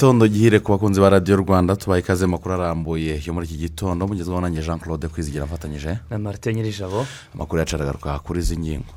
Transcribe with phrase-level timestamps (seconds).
[0.00, 4.08] Igitondo gihire ku bakunzi ba radiyo rwanda tubaye ikaze makuru arambuye yo muri iki gitondo
[4.08, 5.98] mugezweho nanjye jean claude kwizigira afatanyije?
[6.10, 7.04] Na marite nyirijabo.
[7.34, 8.88] Amakuru yacu aragaruka kuri izi ngingo.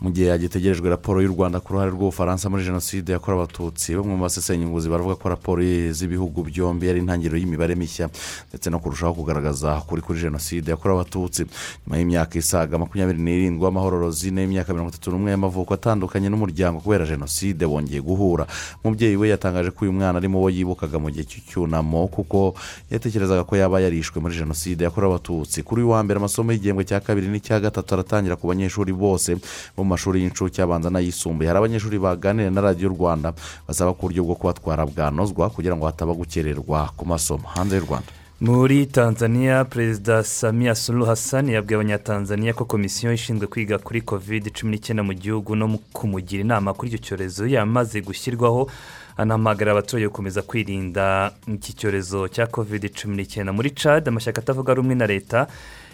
[0.00, 3.96] Mu gihe hagitegerejwe raporo y'u rwanda ku ruhare rw'ubufaransa muri jenoside yakorewe abatutsi.
[3.98, 5.58] Bamwe mu basesenguzi baravuga ko raporo
[5.90, 8.06] z'ibihugu byombi ari intangiriro y'imibare mishya
[8.48, 11.50] ndetse no kurushaho kugaragaza kuri kuri jenoside yakorewe abatutsi.
[11.86, 17.02] Nyuma y'imyaka isaga makumyabiri n'irindwi w'amahoro rozine y'imyaka mirongo itatu n'umwe y'amavuko atandukanye n'umuryango kubera
[17.02, 18.46] jenoside bongeye guhura.
[18.86, 22.54] Umubyeyi we yatangaje ko uyu mwana arimo uwo yibukaga mu gihe cy'icyunamo kuko
[22.86, 25.66] yatekerezaga ko yaba yarishwe muri jenoside yakorewe abatutsi.
[25.66, 29.34] Kuri uyu wa mbere amasomo y'igihembwe cya kabiri n'icya gatatu aratangira ku banyeshuri bose
[29.74, 31.48] bo mu mashuri y'incuke abanza n'ayisumbuye.
[31.48, 33.32] Hari abanyeshuri baganira na radiyo rwanda
[33.64, 37.48] basaba ko uburyo bwo kubatwara bwanozwa kugira ngo hataba gukererwa ku masomo.
[37.56, 38.12] Hanze y'u rwanda.
[38.40, 44.76] Muri tanzania perezida samiya suru hasani yabwiye abanyatanzania ko komisiyo ishinzwe kwiga kuri kovide cumi
[44.76, 48.70] n'icyenda mu gihugu no kumugira inama kuri icyo cyorezo yamaze gushyirwaho
[49.16, 53.50] anahamagarira abaturage gukomeza kwirinda iki cyorezo cya kovide cumi n'icyenda.
[53.52, 55.46] Muri cad amashyaka atavuga rumwe na leta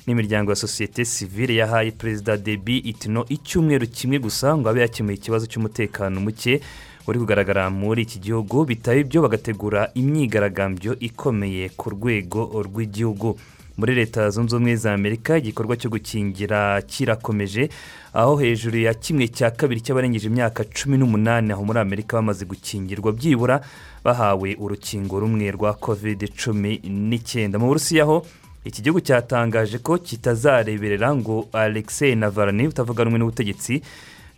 [0.07, 5.47] n'imiryango ya sosiyete sivire yahaye perezida debi itino icyumweru kimwe gusa ngo abe yakemuye ikibazo
[5.47, 6.61] cy'umutekano muke
[7.07, 13.37] uri kugaragara muri iki gihugu bitaba ibyo bagategura imyigaragambyo ikomeye ku rwego rw'igihugu.
[13.77, 17.69] Muri leta zunze ubumwe za amerika igikorwa cyo gukingira kirakomeje
[18.13, 23.13] aho hejuru ya kimwe cya kabiri cy'abarengeje imyaka cumi n'umunani aho muri amerika bamaze gukingirwa
[23.13, 23.61] byibura
[24.05, 27.59] bahawe urukingo rumwe rwa kovide cumi n'icyenda.
[27.59, 28.23] Mu burusiya ho
[28.65, 33.83] iki gihugu cyatangaje ko kitazareberera ngo alexei navarani utavuga rumwe n'ubutegetsi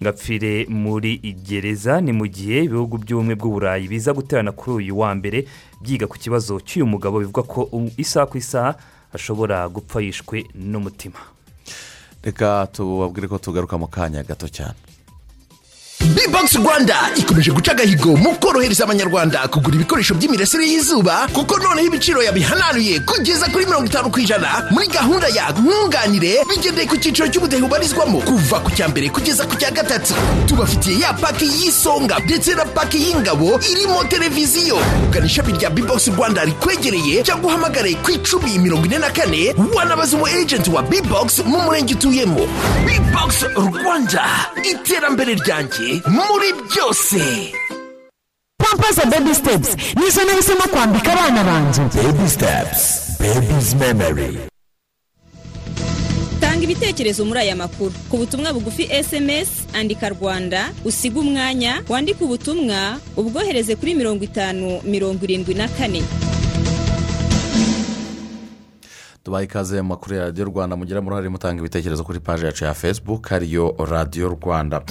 [0.02, 5.14] ngo apfire muri gereza ni mu gihe ibihugu by'ubumwe bw'uburayi biza guterana kuri uyu wa
[5.14, 5.46] mbere
[5.80, 8.74] byiga ku kibazo cy'uyu mugabo bivuga ko isaha ku isaha
[9.14, 11.16] ashobora gupfa yishwe n'umutima.
[12.22, 14.74] Reka tubabwire ko tugaruka mu kanya gato cyane.
[16.14, 16.96] Bibogisi rwanda.
[17.16, 23.46] Ikomeje guca agahigo mu korohereza abanyarwanda kugura ibikoresho by'imirasire y'izuba kuko noneho ibiciro yabihananuye kugeza
[23.48, 24.68] kuri mirongo itanu ku ijana.
[24.70, 29.56] Muri gahunda ya nkunganire bigendeye ku cyiciro cy'ubudehe ubarizwamo kuva ku cya mbere kugeza ku
[29.56, 30.14] cya gatatu.
[30.46, 34.78] Tubafitiye ya paki y'isonga ndetse na paki y'ingabo irimo televiziyo.
[35.10, 40.16] Ugana ishami rya bibogisi rwanda rikwegereye cyangwa uhamagare ku icumi mirongo ine na kane wanabaza
[40.16, 42.46] umu ejenti wa bibogisi mu murenge utuyemo.
[42.86, 44.24] Bibogisi rwanda.
[44.62, 45.95] Iterambere ryanjye.
[46.08, 47.52] Muri byose.
[48.58, 54.38] Pampasi bebi sitepusi nizo nahisemo kwambika abana banjye bebi sitepusi bebizi memori
[56.40, 57.92] tanga ibitekerezo muri aya makuru.
[58.10, 65.24] Ku butumwa bugufi esemesi andika rwanda usiga umwanya wandike ubutumwa ubwohereze kuri mirongo itanu mirongo
[65.24, 66.02] irindwi na kane.
[69.26, 70.76] Tubaha ikaze mu makuru ya radiyo rwanda.
[70.76, 74.82] Mugira uruhare mutanga ibitekerezo kuri paji yacu ya facebook ariyo radiyo rwanda.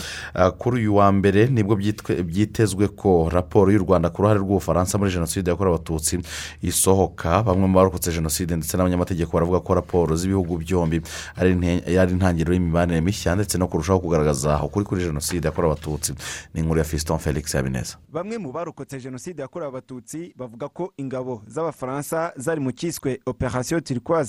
[0.57, 1.75] Kuri uyu wa mbere ni bwo
[2.23, 6.19] byitezwe ko raporo y'u rwanda ku ruhare rw'ubufaransa muri jenoside yakorewe abatutsi
[6.61, 7.43] isohoka.
[7.43, 11.01] Bamwe mu barokotse jenoside ndetse n'abanyamategeko baravuga ko raporo z'ibihugu byombi
[11.39, 11.51] ari
[12.11, 16.13] intangiriro y'imibanire mishya ndetse no kurushaho kugaragaza ukuri kuri jenoside yakorewe abatutsi.
[16.53, 17.95] Ni inkuru ya fiston felix habineza.
[18.11, 24.24] Bamwe mu barokotse jenoside yakorewe abatutsi bavuga ko ingabo z'abafaransa zari mu cyiswe operasiyo turikwazi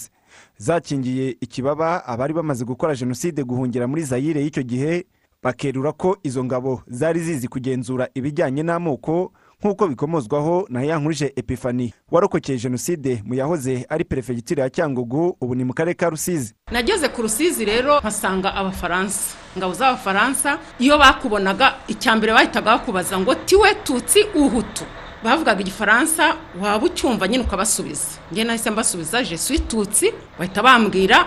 [0.58, 5.06] zakingiye ikibaba abari bamaze gukora jenoside guhungira muri zayire y'icyo gihe
[5.42, 12.58] bakerura ko izo ngabo zari zizi kugenzura ibijyanye n'amoko nk'uko bikomozwaho na yankurije epifani warokokeye
[12.58, 16.54] jenoside mu yahoze ari perefegitire ya cyangugu ubu ni mu karere ka rusizi.
[16.72, 19.36] Nageze ku rusizi rero mpasanga abafaransa.
[19.56, 24.84] Ingabo z'abafaransa iyo bakubonaga icya mbere bahitaga bakubaza ngo tiwe tutsi uhutu?
[25.26, 31.26] Bavugaga igifaransa waba ucyumva nyine ukabasubiza njye nahise mbasubiza jesu tutsi bahita bambwira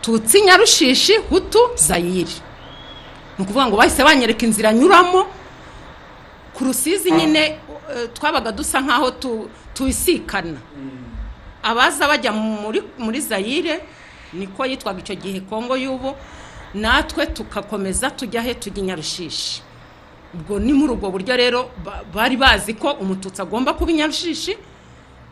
[0.00, 2.36] tutsi nyarushishi hutu zayiri.
[3.38, 5.26] Ni ukuvuga ngo bahise banyereka inzira nyuramo
[6.54, 7.58] ku rusizi nyine
[8.14, 9.10] twabaga dusa nk'aho
[9.74, 10.58] tubisikana.
[11.62, 12.32] Abaza bajya
[12.98, 13.80] muri zayire
[14.32, 16.14] niko yitwaga icyo gihe kongo y'ubu
[16.74, 19.62] natwe tugakomeza tujya he tujya i nyarushishi.
[20.34, 21.70] Ubwo ni muri ubwo buryo rero
[22.14, 24.56] bari bazi ko umututsi agomba kuba inyarushishi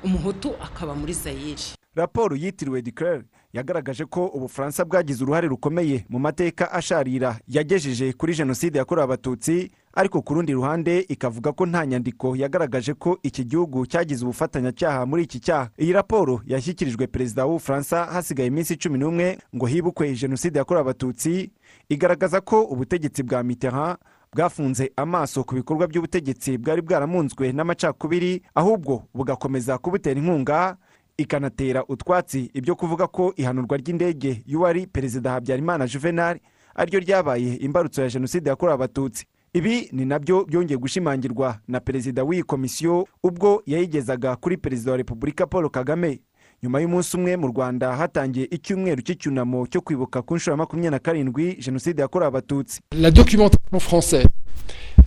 [0.04, 1.62] umuhutu akaba muri zayire
[1.94, 3.22] raporo yitiriwe declare
[3.52, 10.22] yagaragaje ko ubufaransa bwagize uruhare rukomeye mu mateka asharira yagejeje kuri jenoside yakorewe abatutsi ariko
[10.22, 15.40] ku rundi ruhande ikavuga ko nta nyandiko yagaragaje ko iki gihugu cyagize ubufatanyacyaha muri iki
[15.40, 15.68] cyaha.
[15.78, 21.50] Iyi raporo yashyikirijwe perezida w'ubufaransa hasigaye iminsi cumi n'umwe ngo hibukwe jenoside yakorewe abatutsi
[21.88, 23.96] igaragaza ko ubutegetsi bwa mitterrand
[24.42, 30.76] bwafunze amaso ku bikorwa by'ubutegetsi bwari bwaramunzwe n'amacakubiri ahubwo bugakomeza kubutera inkunga
[31.16, 32.50] ikanatera utwatsi.
[32.54, 36.38] Ibyo kuvuga ko ihanurwa ry'indege y'uwari perezida habyarimana juvenal
[36.74, 39.26] ari ryo ryabaye imbarutso ya jenoside yakorewe abatutsi.
[39.52, 44.96] Ibi ni na byo byongeye gushimangirwa na perezida w'iyi komisiyo ubwo yayigezaga kuri perezida wa
[44.96, 46.20] repubulika paul kagame.
[46.62, 50.98] Nyuma y'umunsi umwe mu rwanda hatangiye icyumweru cy'icyunamo cyo kwibuka ku nshuro ya makumyabiri na
[50.98, 52.80] karindwi jenoside yakorewe abatutsi.
[52.94, 54.28] La documentation française,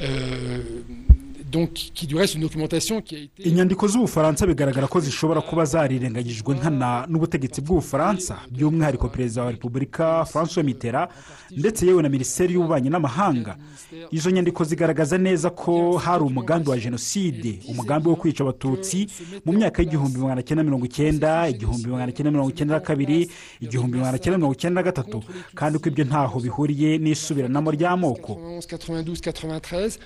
[0.01, 0.59] euh,
[3.37, 8.37] inyandiko z'ubufaransa bigaragara ko zishobora kuba zarirengagijwe nkana n'ubutegetsi bw'ubufaransa.
[8.51, 11.07] By'umwihariko perezida wa repubulika francois mitera
[11.51, 13.55] ndetse yewe na minisiteri y'ububanyi n'amahanga.
[14.11, 19.07] Izo nyandiko zigaragaza neza ko hari umugambi wa jenoside umugambi wo kwica abatutsi
[19.45, 23.29] mu myaka y'igihumbi magana cyenda mirongo icyenda igihumbi magana cyenda mirongo icyenda na kabiri
[23.61, 25.23] igihumbi magana cyenda mirongo icyenda na gatatu.
[25.55, 28.33] Kandi ko ibyo ntaho bihuriye n'isubiranamo ry'amoko.
[28.59, 29.99] 92, 93,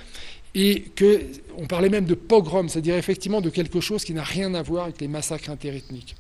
[0.56, 1.22] et que
[1.58, 4.86] on parlait même de pogrom, c'est-à-dire effectivement de quelque chose qui n'a rien à voir
[4.86, 6.16] avec les massacres interethniques.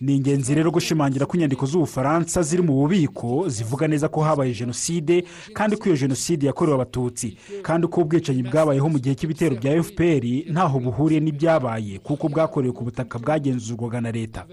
[0.00, 5.24] ni ingenzi rero gushimangira ko inyandiko z'ubufaransa ziri mu bubiko zivuga neza ko habaye jenoside
[5.54, 7.36] kandi ko iyo jenoside yakorewe abatutsi.
[7.62, 10.24] Kandi ko ubwicanyi bwabayeho mu gihe cy'ibitero bya fpr
[10.54, 14.46] ntaho buhuriye n'ibyabaye kuko bwakorewe ku butaka bwagenzurwaga na leta.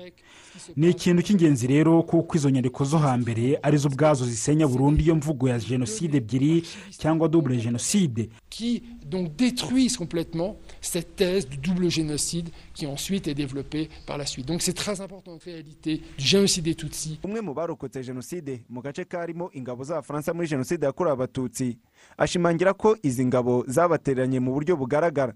[0.76, 5.16] Ni ikintu cy'ingenzi rero kuko izo nyandiko zo hambere ari zo ubwazo zisenya burundu iyo
[5.16, 6.64] mvugo ya jenoside ebyiri
[6.98, 8.30] cyangwa double jenoside.
[9.10, 14.46] Donc détruisent complètement cette thèse du double génocide qui ensuite est développée par la suite.
[14.46, 17.20] Donc c'est très important en réalité du génocide des Tutsis.
[17.24, 21.78] umwe mu barokotse jenoside mu gace karimo ingabo z'abafaransa muri jenoside yakorewe abatutsi
[22.18, 25.34] ashimangira ko izi ngabo zabatereranye mu buryo bugaragara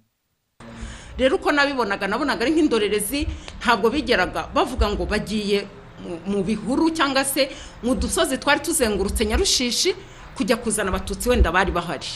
[1.17, 3.27] rero uko nabibonaga nabonaga ari nk'indorerezi
[3.61, 5.67] ntabwo bigeraga bavuga ngo bagiye
[6.01, 7.49] mu- mu bihuru cyangwa se
[7.83, 9.93] mu dusozi twari tuzengurutse nyarushishi
[10.37, 12.07] kujya kuzana abatutsi wenda bari bahari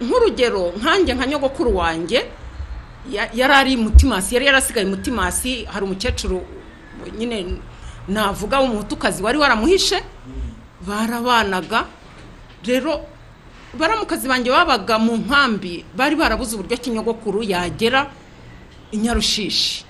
[0.00, 2.18] nk'urugero nkanjye nka nyogokuru wanjye
[3.10, 6.40] ya- yari ari mutimasi yari yarasigaye mutimasi hari umukecuru
[7.18, 7.56] nyine
[8.08, 9.98] navuga w'umuhutukazi wari waramuhishe
[10.86, 11.86] barabanaga.
[12.64, 13.00] Rero
[13.78, 18.10] baramukazi banjye babaga mu nkambi bari barabuze uburyo ki nyogokuru yagera
[18.92, 19.84] i nyarushishi.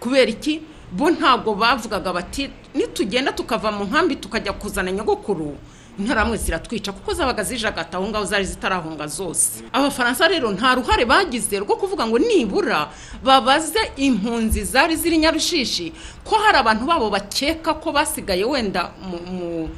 [0.00, 0.62] Kubera iki?
[0.92, 5.56] Bo ntabwo bavugaga bati nitugenda tukava mu nkambi tukajya kuzana nyogokuru.
[6.00, 9.62] Interahamwe ziratwica kuko zabaga zijagata aho ngaho zari zitarahunga zose.
[9.72, 12.88] Abafaransa rero nta ruhare bagize rwo kuvuga ngo nibura
[13.22, 15.92] babaze impunzi zari ziri nyarushishi
[16.24, 19.68] ko hari abantu babo bakeka ko basigaye wenda mu-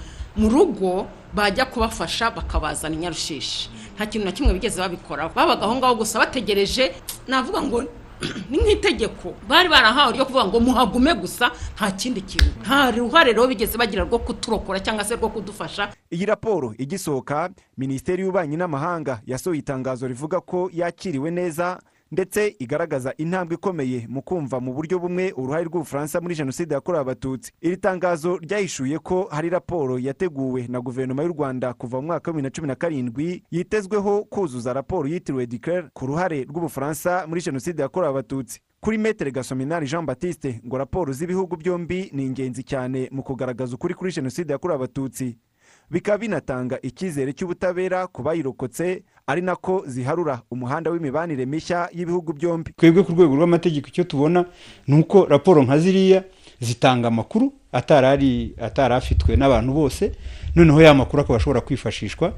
[0.48, 3.68] rugo bajya kubafasha bakabazana i nyarushishi.
[3.96, 6.92] Nta kintu na kimwe bigeze babikoraho babaga aho ngaho gusa bategereje
[7.28, 7.84] navuga ngo
[8.50, 12.50] ni nk'itegeko bari barahawe ryo kuvuga ngo muhagume gusa nta kindi kintu.
[12.62, 15.88] Nta ruhare rero bigeze bagira rwo kuturokora cyangwa se rwo kudufasha.
[16.10, 21.78] Iyi raporo igisohoka minisiteri y'ububanyi n'amahanga yasohoye itangazo rivuga ko yakiriwe neza
[22.12, 27.52] ndetse igaragaza intambwe ikomeye mu kumva mu buryo bumwe uruhare rw'ubufaransa muri jenoside yakorewe abatutsi.
[27.60, 32.32] Iri tangazo ryahishuye ko hari raporo yateguwe na guverinoma y'u rwanda kuva mu mwaka wa
[32.34, 37.82] bibiri na cumi na karindwi yitezweho kuzuza raporo yitiriwe declare ku ruhare rw'ubufaransa muri jenoside
[37.82, 38.60] yakorewe abatutsi.
[38.80, 43.94] Kuri metere gasominari jean batiste ngo raporo z'ibihugu byombi ni ingenzi cyane mu kugaragaza ukuri
[43.94, 45.38] kuri jenoside yakorewe abatutsi.
[45.90, 52.72] Bikaba binatanga icyizere cy'ubutabera ku bayirokotse ari nako ziharura umuhanda w'imibanire mishya y'ibihugu byombi.
[52.76, 54.44] Twebwe ku rwego rw'amategeko icyo tubona
[54.86, 56.24] ni uko raporo nka ziriya
[56.60, 60.12] zitanga amakuru atari ari atari afitwe n'abantu bose
[60.56, 62.32] noneho ya makuru akaba ashobora kwifashishwa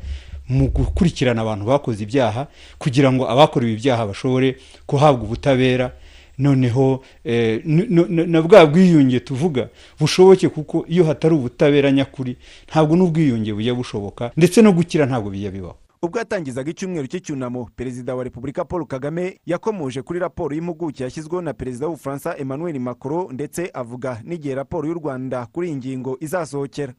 [0.49, 2.47] mu gukurikirana abantu bakoze ibyaha
[2.79, 4.57] kugira ngo abakorewe ibyaha bashobore
[4.89, 5.93] guhabwa ubutabera
[6.39, 9.69] noneho eh, n- n- na bwa bwiyunge tuvuga
[10.01, 12.37] bushoboke kuko iyo hatari ubutabera nyakuri
[12.69, 15.77] ntabwo n'ubwiyunge bujya bushoboka ndetse no gukira ntabwo bijya bibaho.
[16.05, 21.53] Ubwo yatangizaga icyumweru cy'icyunamo perezida wa repubulika paul kagame yakomoje kuri raporo y'impuguke yashyizweho na
[21.55, 26.93] perezida w'ubufaransa emmanuel macron ndetse avuga n'igihe raporo y'u rwanda kuri iyi ngingo izasohokera.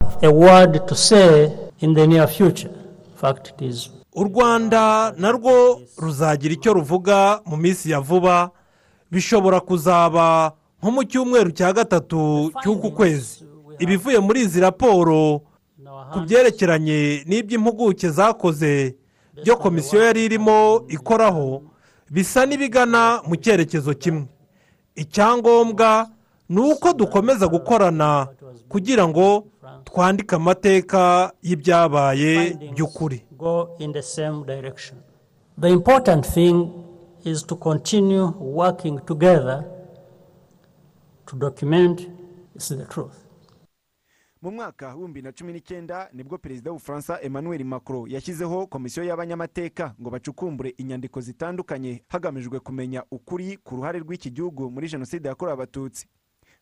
[4.15, 8.49] U rwanda narwo ruzagira icyo ruvuga mu minsi ya vuba
[9.19, 10.51] bishobora kuzaba
[10.83, 13.45] nko mu cyumweru cya gatatu cy'uku kwezi.
[13.79, 15.41] Ibivuye muri izi raporo
[16.13, 18.95] ku byerekeranye n'iby'impuguke zakoze
[19.43, 21.63] byo komisiyo yari irimo ikoraho
[22.11, 24.27] bisa n'ibigana mu cyerekezo kimwe.
[24.95, 26.07] Icyangombwa
[26.49, 28.27] ni uko dukomeza gukorana
[28.69, 29.47] kugira ngo
[29.83, 33.23] twandike amateka y'ibyabaye by'ukuri.
[37.25, 39.63] Is to continue working together
[41.25, 42.07] to document
[42.57, 43.15] the truth.
[44.41, 49.93] mu mwaka w'ibihumbi na cumi n'icyenda ni bwo perezida w'ubufaransa emmanuel macron yashyizeho komisiyo y'abanyamateka
[50.01, 56.07] ngo bacukumbure inyandiko zitandukanye hagamijwe kumenya ukuri ku ruhare rw'iki gihugu muri jenoside yakorewe abatutsi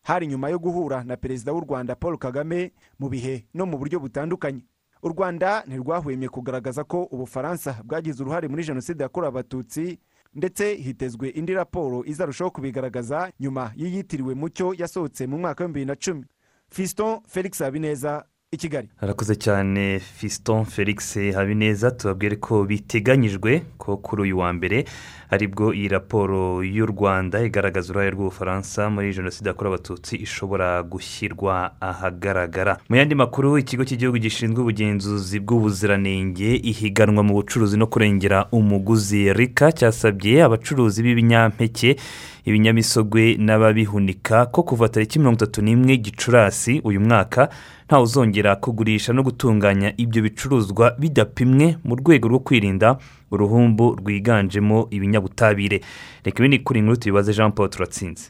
[0.04, 4.00] hari nyuma yo guhura na perezida w'u rwanda paul kagame mu bihe no mu buryo
[4.00, 4.66] butandukanye
[5.04, 10.00] u rwanda ntirwahwemye kugaragaza ko ubufaransa bwagize uruhare muri jenoside yakorewe abatutsi
[10.36, 15.96] ndetse hitezwe indi raporo izarushaho kubigaragaza nyuma y'iyitiriwe mucyo yasohotse mu mwaka w'ibihumbi bibiri na
[15.96, 16.26] cumi.
[16.70, 18.88] Fiston felix habineza i kigali.
[19.02, 24.86] Harakoze cyane fiston felix habineza tubabwire ko biteganyijwe ko kuri uyu wa mbere
[25.34, 31.72] ari bwo iyi raporo y'u rwanda igaragaza uruhare rw'ubufaransa muri jenoside yakorewe abatutsi ishobora gushyirwa
[31.82, 32.78] ahagaragara.
[32.90, 39.72] Mu yandi makuru ikigo cy'igihugu gishinzwe ubugenzuzi bw'ubuziranenge ihiganwa mu bucuruzi no kurengera umuguzi rika
[39.74, 41.98] cyasabye abacuruzi b'ibinyampeke
[42.46, 47.50] ibinyamisogwe n'ababihunika ko kuva tariki mirongo itatu n'imwe gicurasi uyu mwaka
[47.88, 52.98] ntawe uzongera kugurisha no gutunganya ibyo bicuruzwa bidapimwe mu rwego rwo kwirinda
[53.32, 55.82] uruhumbu rwiganjemo ibinyabutabire.
[56.24, 58.24] Reka ibindi kuri inkuru tubibaze jean paul turatsinze.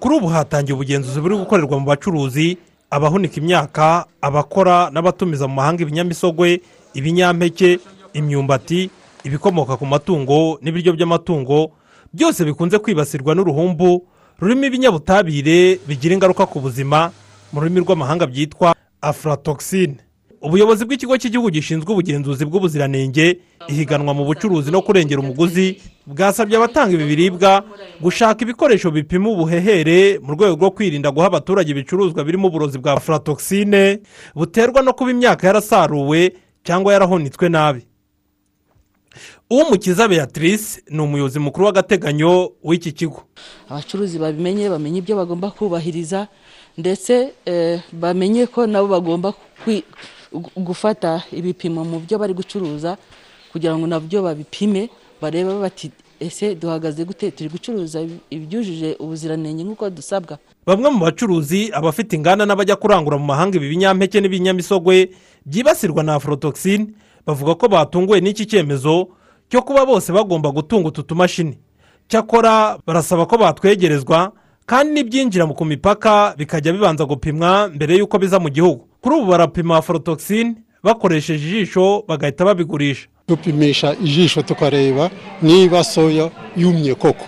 [0.00, 2.58] Kuri ubu hatangiye ubugenzuzi buri gukorerwa mu bacuruzi
[2.90, 6.60] abahunika imyaka abakora n'abatumiza mu mahanga ibinyamisogwe
[6.94, 7.78] ibinyampeke
[8.12, 8.90] imyumbati
[9.24, 11.70] ibikomoka ku matungo n'ibiryo by'amatungo
[12.14, 14.06] byose bikunze kwibasirwa n'uruhumbu
[14.40, 17.10] rurimo ibinyabutabire bigira ingaruka ku buzima
[17.52, 19.96] mu rurimi rw'amahanga byitwa afuratoxine
[20.42, 23.38] ubuyobozi bw'ikigo cy'igihugu gishinzwe ubugenzuzi bw'ubuziranenge
[23.70, 27.62] ihiganwa mu bucuruzi no kurengera umuguzi bwasabye abatanga ibi biribwa
[28.02, 34.02] gushaka ibikoresho bipima ubuhehere mu rwego rwo kwirinda guha abaturage ibicuruzwa birimo uburozi bwa afuratoxine
[34.34, 36.34] buterwa no kuba imyaka yarasaruwe
[36.66, 37.86] cyangwa yarahunitswe nabi.
[39.50, 43.22] Uwumukiza beatrice ni umuyobozi mukuru w'agateganyo w'iki kigo.
[43.68, 46.28] Abacuruzi babimenye bamenye ibyo bagomba kubahiriza
[46.78, 49.34] ndetse eh, bamenye ko nabo bagomba
[50.56, 52.96] gufata ibipimo mu byo bari gucuruza
[53.52, 54.88] kugira ngo na byo babipime
[55.20, 55.90] barebe bati
[56.20, 57.30] ese duhagaze gute?
[57.30, 58.00] Turi gucuruza
[58.30, 60.38] ibyujuje ubuziranenge nk'uko dusabwa.
[60.66, 65.10] Bamwe mu bacuruzi abafite inganda n'abajya kurangura mu mahanga ibi binyampeke n'ibinyamisogwe
[65.46, 66.86] byibasirwa na afuratoxine
[67.26, 69.08] bavuga ko batunguwe n'iki cyemezo
[69.50, 71.58] cyo kuba bose bagomba gutunga utu tumashini.
[72.08, 74.32] Cyakora barasaba ko batwegerezwa
[74.66, 78.88] kandi n'ibyinjira ku mipaka bikajya bibanza gupimwa mbere y'uko biza mu gihugu.
[79.00, 83.08] Kuri ubu barapima afuratoxine bakoresheje ijisho bagahita babigurisha.
[83.28, 85.10] Dupimisha ijisho tukareba
[85.42, 87.26] niba soya yumye koko.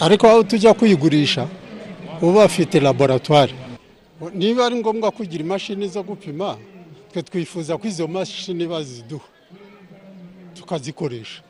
[0.00, 1.48] Ariko aho tujya kuyigurisha
[2.22, 3.54] uba bafite laboratwari
[4.34, 6.56] niba ari ngombwa kugira imashini zo gupima
[7.16, 9.24] twe twifuza ko izo mashini baziduha
[10.54, 11.40] tukazikoresha.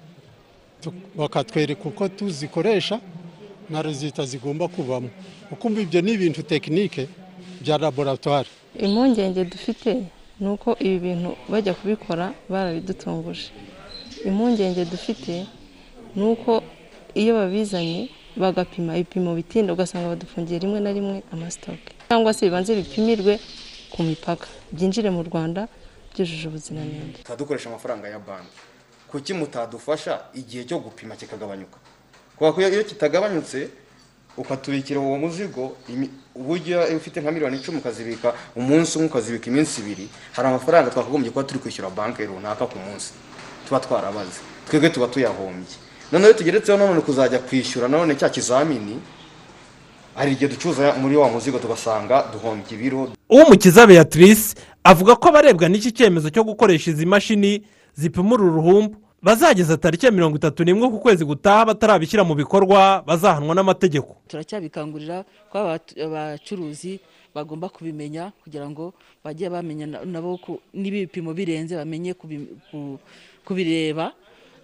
[0.80, 3.00] Tu- bakatwereka uko tuzikoresha
[3.70, 5.10] na rezita zigomba kubamo
[5.50, 7.08] ukumva ibyo ni ibintu tekinike
[7.60, 10.06] bya laboratwari impungenge dufite
[10.40, 13.50] ni uko ibi bintu bajya kubikora barabidutunguje.
[14.24, 15.46] Impungenge dufite
[16.16, 16.62] ni uko
[17.14, 23.40] iyo babizanye bagapima ibipimo bitinda ugasanga badufungiye rimwe na rimwe amasitoke cyangwa se bibanze bipimirwe
[23.90, 24.46] ku mipaka.
[24.72, 25.68] Byinjire mu rwanda
[26.14, 27.20] byujuje ubuziranenge.
[27.38, 28.56] Dukoresha amafaranga ya banki.
[29.10, 31.78] Kuki mutadufasha igihe cyo gupima kikagabanyuka?
[32.36, 33.68] Kubera ko iyo kitagabanyutse
[34.36, 35.76] ukatubikira uwo muzigo
[36.34, 41.30] uburyo iyo ufite nka miliyoni icumi ukazibika umunsi umwe ukazibika iminsi ibiri hari amafaranga twakagombye
[41.30, 43.12] kuba turi kwishyura banki runaka ku munsi.
[43.68, 44.40] Tuba twarabaze.
[44.68, 45.76] Twebwe tuba tuyahombye.
[46.12, 49.00] Noneho tugeretseho nanone kuzajya kwishyura nanone cya kizamini
[50.16, 53.12] hari igihe ducuruza muri wa muzigo tugasanga duhombye ibiro.
[53.30, 54.54] Uwumukiza beatrice
[54.84, 57.62] avuga ko abarebwa n'iki cyemezo cyo gukoresha izi mashini
[57.94, 63.02] zipima uru ruhumbu bazageza tariki ya mirongo itatu n'imwe ku kwezi gutaha batarabishyira mu bikorwa
[63.06, 64.16] bazahanwa n'amategeko.
[64.28, 65.58] Turacyabikangurira ko
[66.04, 67.00] abacuruzi
[67.34, 68.92] bagomba kubimenya kugira ngo
[69.24, 72.98] bajye bamenya na- nabo ku- niba ibipimo birenze bamenye kubi- ku-
[73.44, 74.12] kubireba.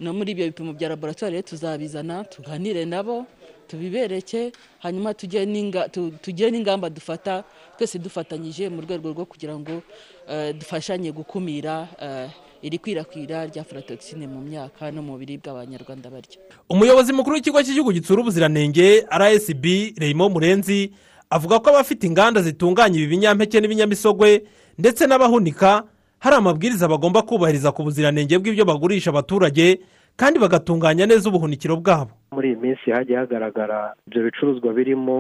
[0.01, 3.27] No muri ibyo bipimo bya laboratwari tuzabizana tuganire nabo.
[3.73, 7.45] Tubibereke hanyuma tujye n'ingamba dufata
[7.79, 9.81] twese dufatanyije mu rwego rwo kugira ngo
[10.29, 12.29] eh, dufashanye gukumira eh,
[12.63, 16.37] iri kwirakwira rya afuratoxine mu myaka no mu biribwa abanyarwanda barya.
[16.69, 19.65] Umuyobozi mukuru w'ikigo cy'igihugu gitsura ubuziranenge rsb
[19.97, 20.93] reyimo murenzi
[21.31, 24.45] avuga ko abafite inganda zitunganya ibi binyampeke n'ibinyamisogwe
[24.79, 25.89] ndetse n'abahunika
[26.21, 29.81] hari amabwiriza bagomba kubahiriza ku buziranenge bw'ibyo bagurisha abaturage
[30.17, 32.11] kandi bagatunganya neza ubuhunikiro bwabo.
[32.33, 35.19] Muri iyi minsi hagiye hagaragara ibyo bicuruzwa birimo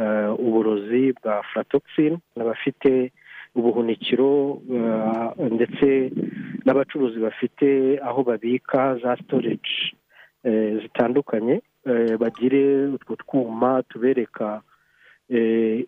[0.00, 3.12] eh, uburozi bwa aflatoxin abafite
[3.54, 5.86] ubuhunikiro eh, ndetse
[6.64, 9.74] n'abacuruzi bafite aho babika za storage
[10.44, 11.60] eh, zitandukanye.
[12.18, 14.60] Bagire utwo twuma tubereka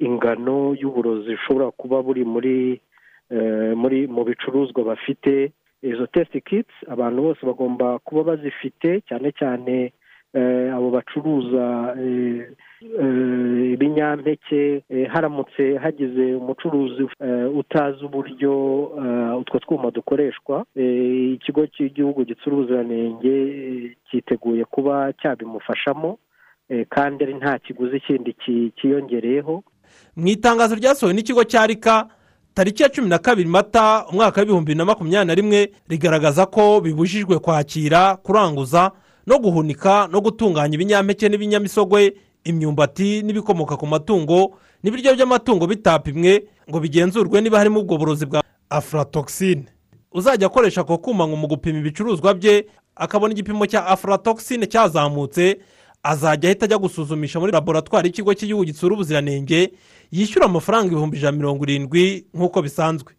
[0.00, 2.80] ingano y'uburozi bushobora kuba buri muri
[3.76, 9.92] muri mu bicuruzwa bafite izo test kits abantu bose bagomba kuba bazifite cyane cyane
[10.34, 12.46] eh, abo bacuruza eh,
[13.00, 17.02] eh, ibinyampeke haramutse hagize umucuruzi
[17.54, 18.52] utazi uburyo
[19.40, 20.64] utwo twuma dukoreshwa.
[21.34, 26.18] Ikigo cy'igihugu gitsura ubuziranenge cyiteguye kuba cyabimufashamo
[26.88, 29.62] kandi ari nta kiguzi kindi ki- cyiyongereyeho
[30.16, 32.06] mu itangazo ryasohowe n'ikigo cya rika
[32.54, 37.38] tariki ya cumi na kabiri mata umwaka w'ibihumbi na makumyabiri na rimwe rigaragaza ko bibujijwe
[37.38, 38.90] kwakira kuranguza
[39.26, 42.14] no guhunika no gutunganya ibinyampeke n'ibinyamisogwe
[42.44, 49.64] imyumbati n'ibikomoka ku matungo n'ibiryo by'amatungo bitapimwe ngo bigenzurwe niba harimo ubwo burozi bwa aflatoxine.
[50.12, 52.66] Uzajya akoresha ako kuma mu gupima ibicuruzwa bye
[52.96, 55.60] akabona igipimo cya aflatoxine cyazamutse
[56.02, 59.72] azajya ahita ajya gusuzumisha muri laboratwari y'ikigo cy'igihugu gitsura ubuziranenge
[60.12, 63.12] yishyura amafaranga ibihumbi ijana na mirongo irindwi nk'uko bisanzwe.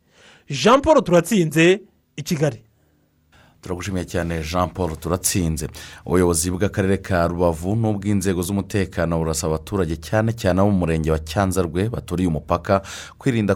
[0.50, 1.82] Jean paul turatsinze
[2.16, 2.64] i kigali.
[3.62, 5.68] Turagushimiye cyane jean paul turatsinze.
[6.06, 11.90] Ubuyobozi bw'akarere ka rubavu n'ubw'inzego z'umutekano burasaba abaturage cyane cyane abo mu murenge wa cyanzarwe
[11.90, 12.82] baturiye umupaka
[13.18, 13.56] kwirinda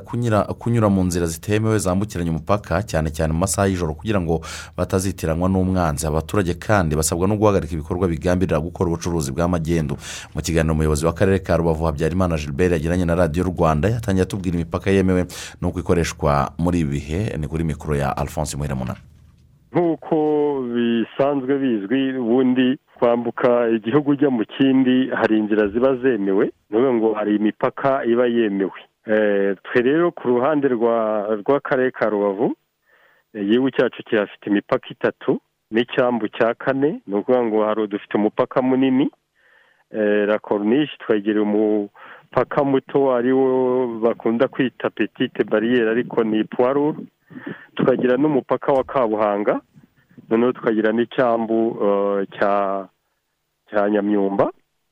[0.59, 4.41] kunyura mu nzira zitemewe zambukiranya umupaka cyane cyane mu masaha y'ijoro kugira ngo
[4.77, 6.05] batazitiranwa n'umwanzi.
[6.07, 9.97] Abaturage kandi basabwa no guhagarika ibikorwa bigambirira gukora ubucuruzi bw'amagendu
[10.35, 14.91] mu kiganiro umuyobozi w'akarere ka rubavu habyarimana gilbert yagiranye na radiyo rwanda yatangiye atubwira imipaka
[14.91, 15.25] yemewe
[15.61, 17.37] n'uko ikoreshwa muri ibi bihe.
[17.37, 18.95] Ni kuri mikoro ya alphonse muhiramuna
[19.75, 20.15] nk'uko
[20.73, 27.35] bisanzwe bizwi ubundi kwambuka igihugu ujya mu kindi hari inzira ziba zemewe ni ngo hari
[27.35, 28.79] imipaka iba yemewe.
[29.07, 32.55] Eh, twe rero ku ruhande rwa rw'akarere ka rubavu
[33.33, 35.31] eh, igihugu cyacu kirafite imipaka itatu
[35.71, 39.09] n'icyambu cya kane ni ukuvuga ngo hari dufite umupaka munini.
[39.91, 43.51] Eh, la corniche twegereye umupaka muto ari wo
[44.03, 47.03] bakunda kwita petite bariyeri ariko ni puwaruru
[47.75, 49.61] tukagira n'umupaka wa kabuhanga
[50.29, 52.27] noneho tukagira n'icyambu eh,
[53.69, 54.51] cya nyamyumba.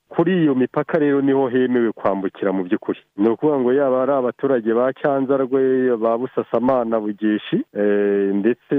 [0.09, 2.99] Kuri iyo mipaka rero ni ho hemewe kwambukira mu by'ukuri.
[3.17, 8.75] Ni ukuvuga ngo yaba ari abaturage ba cyanzarwe ba busasamana bugeshi eh, ndetse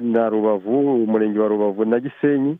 [0.00, 2.56] na rubavu umurenge wa rubavu na gisenyi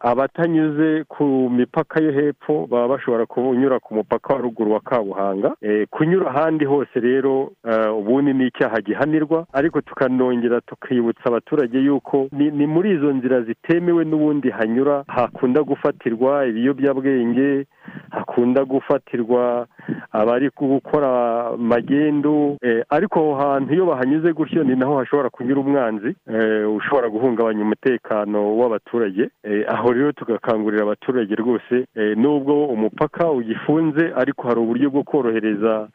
[0.00, 5.54] abatanyuze ku mipaka yo hepfo baba bashobora kunyura ku mupaka wa ruguru wa kabuhanga.
[5.62, 9.46] Eh, kunyura ahandi hose rero eh, ubundi ni icyaha gihanirwa.
[9.52, 15.04] Ariko tukanongera tukibutsa abaturage yuko ni muri izo nzira zitemewe n'ubundi hanyura.
[15.06, 17.66] Hakunda gufatirwa ibiyobyabwenge
[18.10, 19.66] hakunda gufatirwa
[20.12, 21.10] abari gukora
[21.56, 27.08] magendu eh, ariko aho hantu iyo bahanyuze gutyo ni naho hashobora kunyura umwanzi eh, ushobora
[27.08, 29.28] guhungabanya umutekano w'abaturage.
[29.42, 31.74] Eh, aho rero tugakangurira abaturage rwose
[32.16, 35.88] nubwo umupaka ugifunze ariko hari uburyo bwo korohereza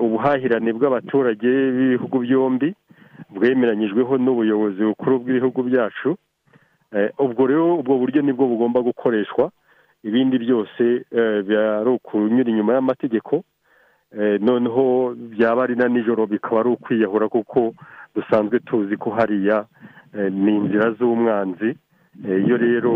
[0.00, 2.74] ubuhahirane bw'abaturage b'ibihugu byombi
[3.30, 6.16] bwemeranyijweho n'ubuyobozi bukuru bw'ibihugu byacu.
[7.18, 9.50] Ubwo rero ubwo buryo ni bwo bugomba gukoreshwa.
[10.04, 13.42] Ibindi byose eh, byari ukunyura inyuma y'amategeko
[14.20, 17.74] Eh, noneho byaba ari na nijoro bikaba ari ukwiyahura kuko
[18.14, 19.66] dusanzwe tuzi ko hariya
[20.14, 21.74] eh, ni inzira z'umwanzi.
[22.22, 22.92] Iyo rero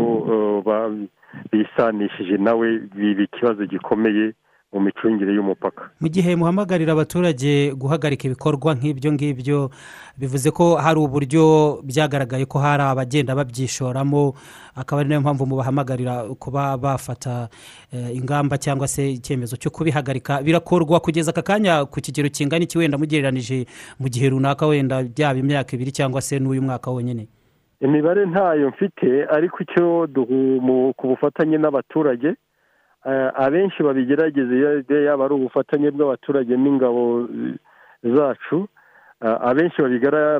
[1.51, 4.31] bisanishije nawe biba ikibazo gikomeye
[4.73, 5.89] mu micungire y'umupaka.
[6.01, 9.69] Mu gihe muhamagarira abaturage guhagarika ibikorwa nk'ibyo ngibyo
[10.17, 11.43] bivuze ko hari uburyo
[11.83, 14.33] byagaragaye ko hari abagenda babyishoramo
[14.75, 17.49] akaba ari na yo mpamvu mubahamagarira kuba bafata
[17.93, 20.41] eh, ingamba cyangwa se icyemezo cyo kubihagarika.
[20.45, 23.65] Birakorwa kugeza aka kanya ku kigero kingana iki wenda mugereranije
[23.99, 27.27] mu gihe runaka wenda byaba imyaka ibiri cyangwa se n'uyu mwaka wonyine
[27.81, 30.07] imibare ntayo mfite ariko icyo
[30.97, 32.35] ku bufatanye n'abaturage
[33.35, 37.55] abenshi babigerageza iyo yaba ari ubufatanye bw'abaturage n'ingabo eh,
[38.15, 38.67] zacu
[39.25, 39.81] eh, abenshi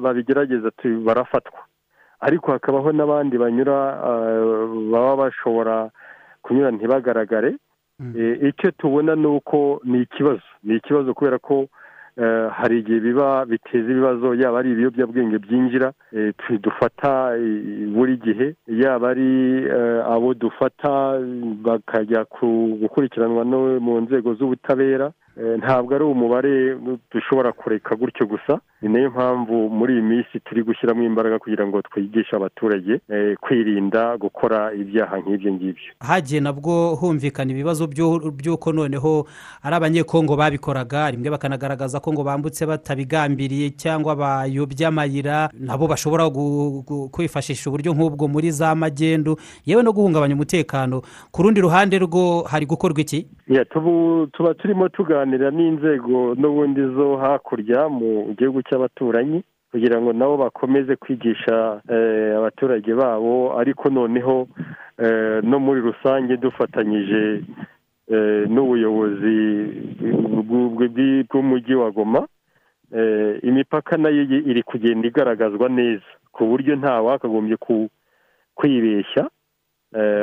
[0.01, 0.71] babigerageza
[1.07, 1.59] barafatwa.
[2.19, 3.77] Ariko hakabaho n'abandi banyura
[4.09, 5.89] eh, baba bashobora
[6.43, 7.55] kunyura ntibagaragare.
[8.17, 10.47] Eh, icyo tubona ni uko ni ikibazo.
[10.63, 11.69] Ni ikibazo kubera ko eh,
[12.51, 19.09] hari igihe biba biteza ibibazo yaba ari ibiyobyabwenge byinjira eh, dufata eh, buri gihe yaba
[19.09, 21.19] ari eh, abo dufata
[21.65, 23.45] bakajya ku- gukurikiranwa
[23.79, 25.13] mu nzego z'ubutabera eh,
[25.57, 26.75] ntabwo ari umubare
[27.11, 28.59] dushobora kureka gutyo gusa.
[28.81, 33.35] Ni na yo mpamvu muri iyi minsi turi gushyiramo imbaraga kugira ngo twigishe abaturage eh,
[33.41, 35.91] kwirinda gukora ibyaha nk'ibyo ngibyo.
[35.99, 37.87] Hagiye nabwo humvikana ibibazo
[38.37, 39.27] by'uko noneho
[39.63, 46.29] ari abanyekongo babikoraga rimwe bakanagaragaza ko ngo bambutse batabigambiriye cyangwa bayobye amayira nabo bashobora
[47.11, 49.35] kwifashisha uburyo nk'ubwo muri za magendu.
[49.65, 51.01] Yewe no guhungabanya umutekano.
[51.31, 53.27] Ku rundi ruhande rwo hari gukorwa iki?
[54.31, 61.81] Tuba turimo tuganira n'inzego n'ubundi zo hakurya mu gihugu cy'abaturanyi kugira ngo nabo bakomeze kwigisha
[61.89, 64.47] eh, abaturage babo ariko noneho
[64.97, 67.43] eh, no muri rusange dufatanyije
[68.09, 69.37] eh, n'ubuyobozi
[70.47, 72.21] bw'u- bw'u- bw'umujyi wa goma
[73.43, 77.57] imipaka na yo iri- kugenda igaragazwa neza ku buryo nta wakagombye
[78.55, 79.29] kwibeshya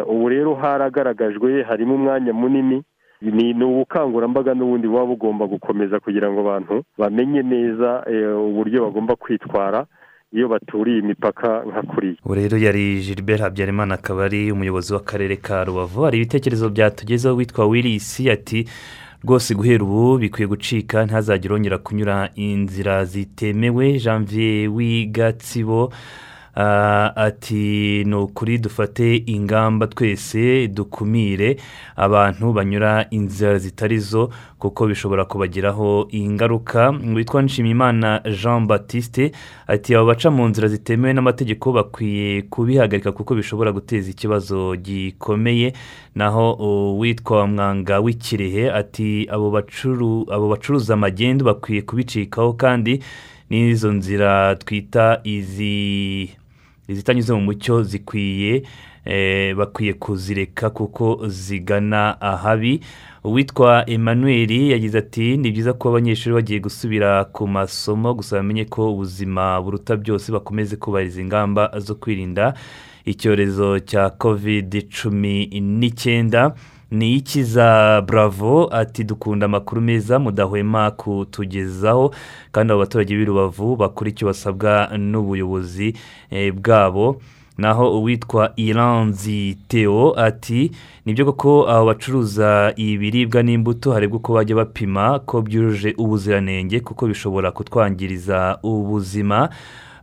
[0.07, 2.83] ubu rero haragaragajwe harimo umwanya munini
[3.22, 9.87] ni ubukangurambaga n'ubundi buba bugomba gukomeza kugira ngo abantu bamenye neza eh, uburyo bagomba kwitwara
[10.33, 15.64] iyo baturiye imipaka nka kuriya ubu rero yari gilbert habyarimana akaba ari umuyobozi w'akarere ka
[15.64, 16.02] rubavu.
[16.02, 18.68] Hari ibitekerezo byatugezeho witwa wirisi ati
[19.24, 23.98] rwose guhera ubu bikwiye gucika ntihazagire wongera kunyura inzira zitemewe.
[23.98, 25.92] Janvier w'igatsibo
[27.16, 31.57] ati ni ukuri dufate ingamba twese dukumire
[31.97, 36.90] abantu banyura inzira zitari zo kuko bishobora kubagiraho ingaruka.
[37.14, 39.33] Witwa nshimiyimana jean batiste
[39.66, 45.73] ati abo baca mu nzira zitemewe n'amategeko bakwiye kubihagarika kuko bishobora guteza ikibazo gikomeye.
[46.14, 53.03] Naho uwitwa mwanga w'ikirehe ati abo bacuru bacuruza amagendu bakwiye kubicikaho kandi
[53.51, 56.31] n'izo nzira twita izi
[56.88, 58.62] izitanyuze mu mucyo zikwiye
[59.05, 62.81] eh, bakwiye kuzireka kuko zigana ahabi.
[63.25, 68.92] Uwitwa emmanuel yagize ati ni byiza ko abanyeshuri bagiye gusubira ku masomo gusa bamenye ko
[68.92, 72.55] ubuzima buruta byose bakomeze kubahiriza ingamba zo kwirinda
[73.05, 76.55] icyorezo cya covid cumi n'icyenda.
[76.90, 78.68] Ni ikiza bravo?
[78.72, 82.14] Ati dukunda amakuru meza mudahwema kutugezaho.
[82.53, 85.94] Kandi abo baturage b'i rubavu bakora icyo basabwa n'ubuyobozi
[86.31, 87.20] eh, bwabo.
[87.59, 90.70] Naho uwitwa iranzi teo ati
[91.07, 97.07] ni byo koko abo bacuruza ibiribwa n'imbuto harebwa uko bajya bapima ko byujuje ubuziranenge kuko
[97.07, 99.49] bishobora kutwangiriza ubuzima.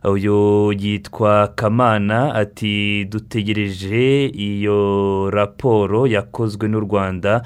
[0.04, 7.42] Uyu yitwa kamana ati dutegereje iyo raporo yakozwe n'u rwanda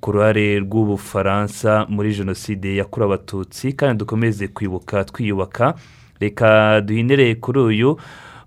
[0.00, 5.74] ku ruhare rw'ubufaransa muri jenoside yakorewe abatutsi kandi dukomeze kwibuka twiyubaka.
[6.20, 7.90] Reka duhindure kuri uyu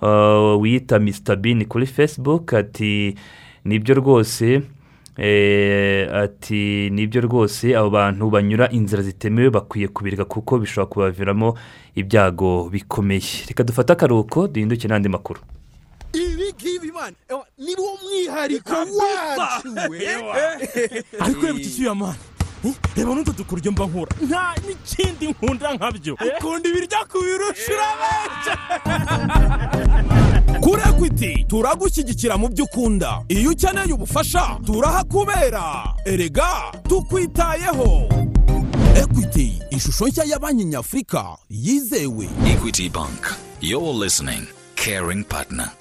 [0.02, 3.16] uh, wiyita Mr Bean kuri facebook ati
[3.66, 4.62] ni byo rwose
[5.18, 11.58] ati ni byo rwose abo bantu banyura inzira zitemewe bakwiye kubireka kuko bishobora kubaviramo
[11.96, 13.46] ibyago bikomeye.
[13.48, 15.40] Reka dufate akaruhuko duhinduke n'andi makuru.
[16.14, 17.16] Ibi ngibi mani
[17.58, 20.00] ni wo mwihariko wacu we.
[21.20, 22.18] Ariko reba iki cyuya mani
[22.66, 24.12] Eh, reba n'utu dukuryo mba nkura.
[24.24, 26.14] Nta n'ikindi nkunda nkabyo.
[26.16, 28.54] Ukunda ibiryo kubirusha urabenja
[30.64, 36.48] kuri ekwiti turagushyigikira mu byo ukunda iyo ukeneye ubufasha turahakubera erega
[36.88, 38.10] tukwitayeho
[38.96, 43.22] ekwiti ishusho nshya ya banki nyafurika yizewe Equity Bank.
[43.62, 44.48] You're listening.
[44.76, 45.72] Caring partner.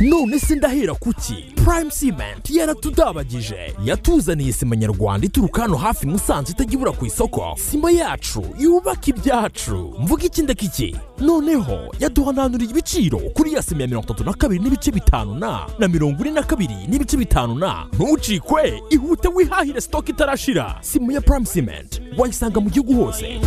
[0.00, 1.34] None se ndahera kuki?
[1.64, 3.74] Prime cement yaratudabagije.
[3.84, 7.56] Yatuzaniye sima nyarwanda ituruka hano hafi musanze itajya ibura ku isoko.
[7.70, 9.94] Sima yacu yubaka ibyacu.
[10.00, 14.90] Mvuga iki ndakiki noneho yaduhananuriye ibiciro kuri ya sima ya mirongo itatu na kabiri n'ibice
[14.90, 15.66] bitanu na.
[15.78, 17.86] Na mirongo ine na kabiri n'ibice bitanu na.
[17.92, 20.78] Ntucikwe ihute wihahire sitoke itarashira.
[20.80, 23.40] Sima ya prime cement wayisanga mu gihugu hose.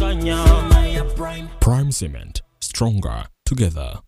[1.59, 3.99] Prime cement stronger together.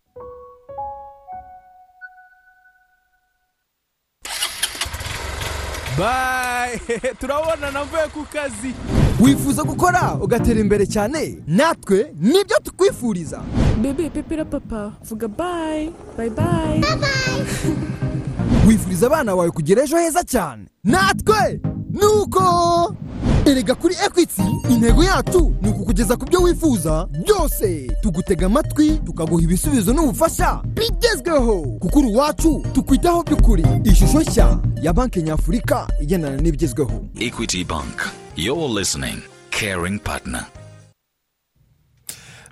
[5.99, 6.79] Bayi
[7.19, 8.73] turabona navuye ku kazi.
[9.19, 10.15] Wifuza gukora?
[10.21, 11.37] Ugatera imbere cyane?
[11.47, 13.41] Natwe ni byo tukwifuriza.
[13.81, 16.81] Bebe pepera papa vuga bayi bayi bayi
[18.69, 22.95] wifuriza abana bawe kugira ejo heza cyane natwe nuko
[23.45, 29.93] erega kuri ekwiti intego yacu ni ukukugeza ku byo wifuza byose tugutega amatwi tukaguha ibisubizo
[29.93, 37.63] n'ubufasha bigezweho kuko uri uwacu tukwitaho by'ukuri ishusho nshya ya banki nyafurika igendana n'ibigezweho Equity
[37.63, 37.97] Bank.
[38.35, 39.21] You're listening.
[39.51, 40.45] Caring partner.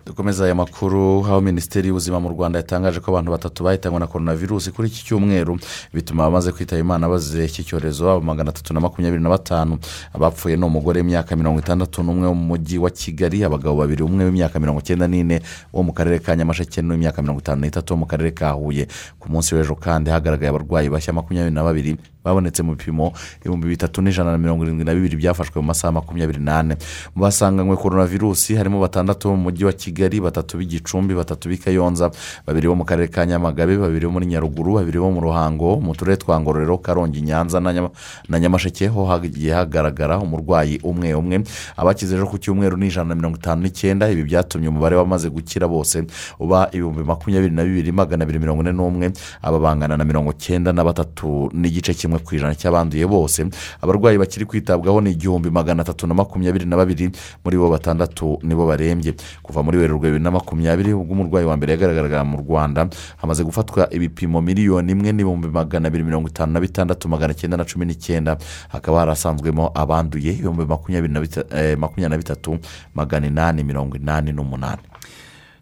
[0.08, 4.36] Dukomeza aya makuru aho minisiteri y'ubuzima mu rwanda yatangaje ko abantu batatu bahitanywe na korona
[4.36, 5.60] virusi kuri iki cyumweru
[5.94, 9.78] bituma abamaze kwitaba imana bazize iki cyorezo aba magana atatu na makumyabiri na batanu.
[10.14, 14.26] Abapfuye ni umugore w'imyaka mirongo itandatu n'umwe wo mu mujyi wa kigali abagabo babiri umwe
[14.26, 15.42] w'imyaka mirongo icyenda n'ine
[15.74, 18.88] wo mu karere ka nyamasheke n'uw'imyaka mirongo itanu n'itatu wo mu karere ka huye.
[19.20, 21.98] Ku munsi w'ejo kandi hagaragaye abarwayi bashya makumyabiri na babiri.
[22.28, 26.40] Babonetse mu bipimo ibihumbi bitatu n'ijana na mirongo irindwi na bibiri byafashwe mu masaha makumyabiri
[26.44, 26.76] n'ane.
[27.16, 32.12] Mu basanganywe korona virusi harimo batandatu mu mujyi wa kigali batatu b'igicumbi batatu b'i kayonza
[32.46, 35.96] babiri bo mu karere ka nyamagabe babiri bo muri nyaruguru babiri bo mu ruhango mu
[35.96, 37.92] turere twa ngororero karongi nyanza na Nyama-
[38.30, 41.44] na nyamasheke ho hagiye hagaragara umurwayi umwe umwe.
[41.78, 45.68] Abakize ejo ku cyumweru ni ijana na mirongo itanu n'icyenda ibi byatumye umubare w'abamaze gukira
[45.68, 46.04] bose
[46.40, 49.12] uba ibihumbi makumyabiri na bibiri magana abiri mirongo ine n'umwe
[49.42, 53.46] aba bangana na mirongo cyenda na batatu n'igice kimwe ku ijana cy'abanduye bose.
[53.82, 57.12] Abarwayi bakiri kwitabwaho ni igihumbi magana atatu na makumyabiri na babiri
[57.46, 59.14] muri bo batandatu nibo barembye.
[59.44, 63.88] Kuva muri werurwe bibiri na makumyabiri ubwo umurwayi wa mbere yagaragaraga mu rwanda hamaze gufatwa
[63.94, 68.38] ibipimo miliyoni imwe n'ibihumbi magana abiri mirongo itanu na bitandatu magana cyenda na cumi n'icyenda.
[68.70, 71.22] Hakaba harasanzwemo abanduye ibihumbi makumyabiri na
[71.58, 72.60] eh, bitatu
[72.96, 74.82] magana inani mirongo inani n'umunani.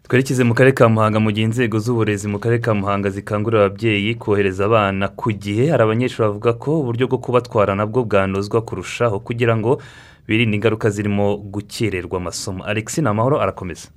[0.08, 4.14] Twerekeze mu karere ka muhanga mu gihe inzego z'uburezi mu karere ka muhanga zikangurira ababyeyi
[4.14, 9.56] kohereza abana ku gihe hari abanyeshuri bavuga ko uburyo bwo kubatwara nabwo bwanozwa kurushaho kugira
[9.58, 9.82] ngo
[10.26, 12.62] birinde ingaruka zirimo gukererwa amasomo.
[12.64, 13.88] Alex ni amahoro arakomeza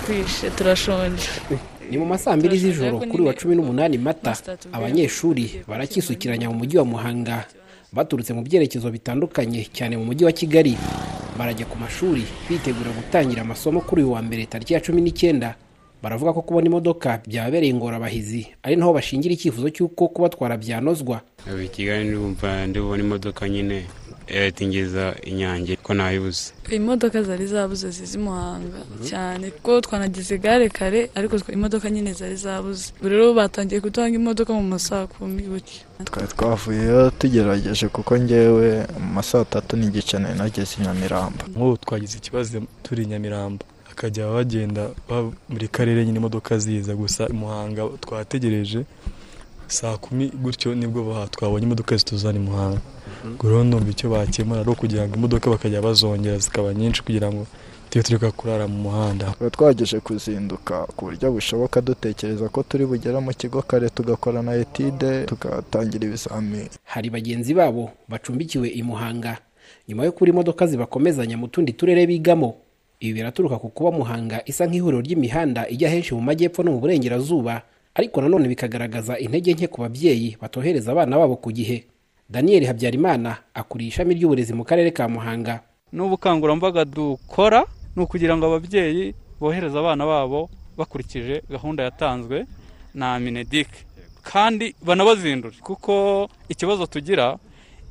[0.00, 1.28] twishe turashonje.
[1.90, 4.32] Ni mu ma saa mbiri z'ijoro kuri wa cumi n'umunani mata
[4.72, 7.44] abanyeshuri barakisukiranya mu mujyi wa muhanga.
[7.92, 10.72] Baturutse mu byerekezo bitandukanye cyane mu mujyi wa kigali.
[11.36, 15.54] Barajya ku mashuri bitegura gutangira amasomo kuri uyu wa mbere tariki ya cumi n'icyenda.
[16.02, 21.20] Baravuga ko kubona imodoka byababereye ingorabahizi ari naho bashingira icyifuzo cy'uko kubatwara byanozwa.
[21.48, 23.86] Ubu i kigali ndumva ndibona imodoka nyine.
[24.28, 26.52] Yatingeza inyange ko nayibuze.
[26.70, 29.50] Imodoka zari zabuze zizi muhanga cyane.
[29.50, 32.92] Kuko twanagize gare kare ariko imodoka nyine zari zabuze.
[33.00, 39.08] Ubu rero batangiye gutanga imodoka mu masaha kumi gutyo twari twavuyeyo tugerageje kuko ngewe mu
[39.14, 41.42] ma saa tatu n'igice nari nageze i nyamirambo.
[41.54, 43.64] Nk'ubu twagize ikibazo turi i nyamirambo.
[43.88, 48.84] Hakajya bagenda ba- buri karere nyine imodoka ziza gusa i muhanga twategereje.
[49.66, 52.80] Saa kumi gutyo ni bwo twabonye imodoka zituzana i muhanga.
[53.42, 57.46] Rero numva icyo bakemura ari ukugira ngo imodoka bakajya bazongera zikaba nyinshi kugira ngo
[57.90, 59.24] tujye tureka kurara mu muhanda.
[59.34, 64.54] Twari twageje kuzinduka ku buryo bushoboka dutekereza ko turi bugere mu kigo kare tugakora na
[64.54, 66.68] etide tugatangira ibizamini.
[66.84, 69.38] Hari bagenzi babo bacumbikiwe i muhanga.
[69.88, 72.54] Nyuma yo kubura imodoka zibakomezanya mu tundi turere bigamo
[73.00, 77.62] ibi biraturuka ku kuba muhanga isa nk'ihuriro ry'imihanda ijya henshi mu majyepfo no mu burengerazuba.
[77.96, 81.84] Ariko nanone bikagaragaza intege nke ku babyeyi batohereza abana babo ku gihe.
[82.28, 85.60] Daniel habyarimana akuriye ishami ry'uburezi mu karere ka muhanga.
[85.92, 87.64] N'ubukangurambaga dukora
[87.96, 92.44] ni ukugira ngo ababyeyi bohereze abana babo bakurikije gahunda yatanzwe
[92.94, 93.86] na minedike
[94.22, 97.38] kandi banabazindure kuko ikibazo tugira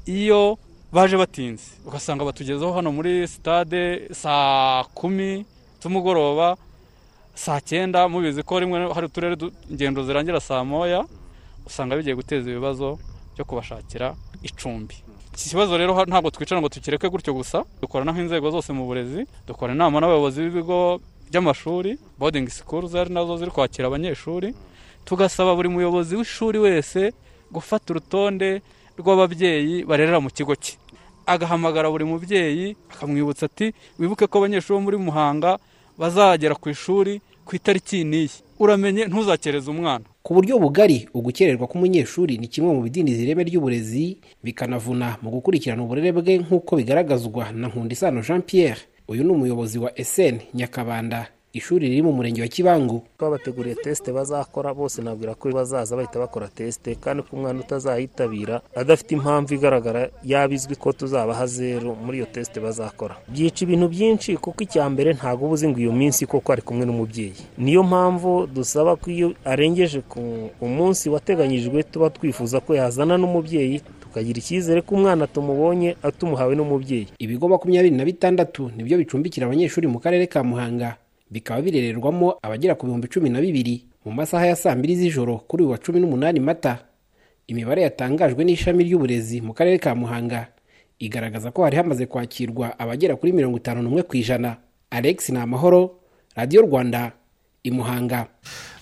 [0.05, 0.57] iyo
[0.93, 5.45] baje batinze ugasanga batugezeho hano muri sitade saa kumi
[5.81, 6.57] z'umugoroba
[7.35, 9.35] saa cyenda mubizi ko rimwe hari uturere
[9.69, 11.03] ingendo zirangira saa moya
[11.67, 12.97] usanga bigiye guteza ibibazo
[13.35, 14.95] byo kubashakira icumbi.
[15.35, 19.73] Iki kibazo rero ntabwo twicara ngo tukireke gutyo gusa dukorana nk'inzego zose mu burezi dukora
[19.75, 24.55] inama n'abayobozi b'ibigo by'amashuri bodingi sikuru zari na zo ziri kwakira abanyeshuri
[25.05, 27.11] tugasaba buri muyobozi w'ishuri wese
[27.51, 28.61] gufata urutonde
[28.99, 30.79] rw'ababyeyi barerera mu kigo cye.
[31.27, 35.59] Agahamagara buri mubyeyi akamwibutsa ati wibuke ko abanyeshuri bo muri muhanga
[35.97, 38.29] bazagera ku ishuri ku itariki n'iyi.
[38.59, 40.05] Uramenye ntuzakereze umwana.
[40.23, 46.11] Ku buryo bugari ugukererwa k'umunyeshuri ni kimwe mu bidindiza ireme ry'uburezi bikanavuna mu gukurikirana uburere
[46.11, 51.27] bwe nk'uko bigaragazwa na nkundisano jean pierre uyu ni umuyobozi wa esen nyakabanda.
[51.55, 53.03] Ishuri riri mu murenge wa kibangu.
[53.17, 59.11] Twabateguriye tesite bazakora bose nabwira ko bazaza bahita bakora tesite kandi ko umwana utazayitabira adafite
[59.15, 63.15] impamvu igaragara yaba izwi ko tuzabaha zeru muri iyo tesite bazakora.
[63.31, 66.85] Byica ibintu byinshi kuko icya mbere ntabwo uba uzi ngo iyo minsi koko ari kumwe
[66.85, 67.33] n'umubyeyi.
[67.57, 74.37] Niyo mpamvu dusaba ko iyo arengeje ku umunsi wateganyijwe tuba twifuza ko yazana n'umubyeyi tukagira
[74.39, 77.07] icyizere ko umwana tumubonye atumuhawe n'umubyeyi.
[77.19, 80.95] Ibigo makumyabiri na bitandatu ni byo bicumbikira abanyeshuri mu karere ka muhanga.
[81.31, 85.63] Bikaba birererwamo abagera ku bihumbi cumi na bibiri mu masaha ya saa mbiri z'ijoro kuri
[85.63, 86.85] uyu wa cumi n'umunani mata.
[87.47, 90.47] Imibare yatangajwe n'ishami ry'uburezi mu karere ka muhanga
[90.99, 94.57] igaragaza ko hari hamaze kwakirwa abagera kuri mirongo itanu n'umwe ku ijana.
[94.89, 95.99] Alex ni amahoro
[96.35, 97.11] radiyo rwanda
[97.63, 98.27] i muhanga.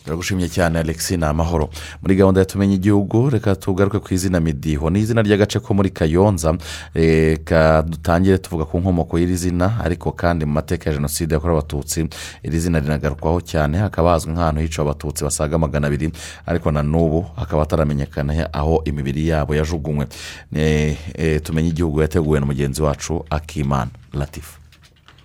[0.04, 1.70] Turagushimye cyane alexi ni amahoro
[2.02, 4.90] muri gahunda ya igihugu reka tugaruke ku izina midiho.
[4.90, 6.58] Ni izina ry'agace ko muri kayonza.
[6.94, 12.08] Reka dutangire tuvuga ku nkomoko y'iri zina ariko kandi mu mateka ya jenoside yakorewe abatutsi
[12.44, 13.78] iri zina rinagarukwaho cyane.
[13.78, 16.12] Hakaba hazwi nk'ahantu hiciwe abatutsi basaga magana abiri
[16.46, 20.08] ariko na n'ubu hakaba hataramenyekana aho imibiri yabo yajugunywe.
[20.56, 24.60] Eh, tumenye igihugu yateguwe na mugenzi wacu akimana latifu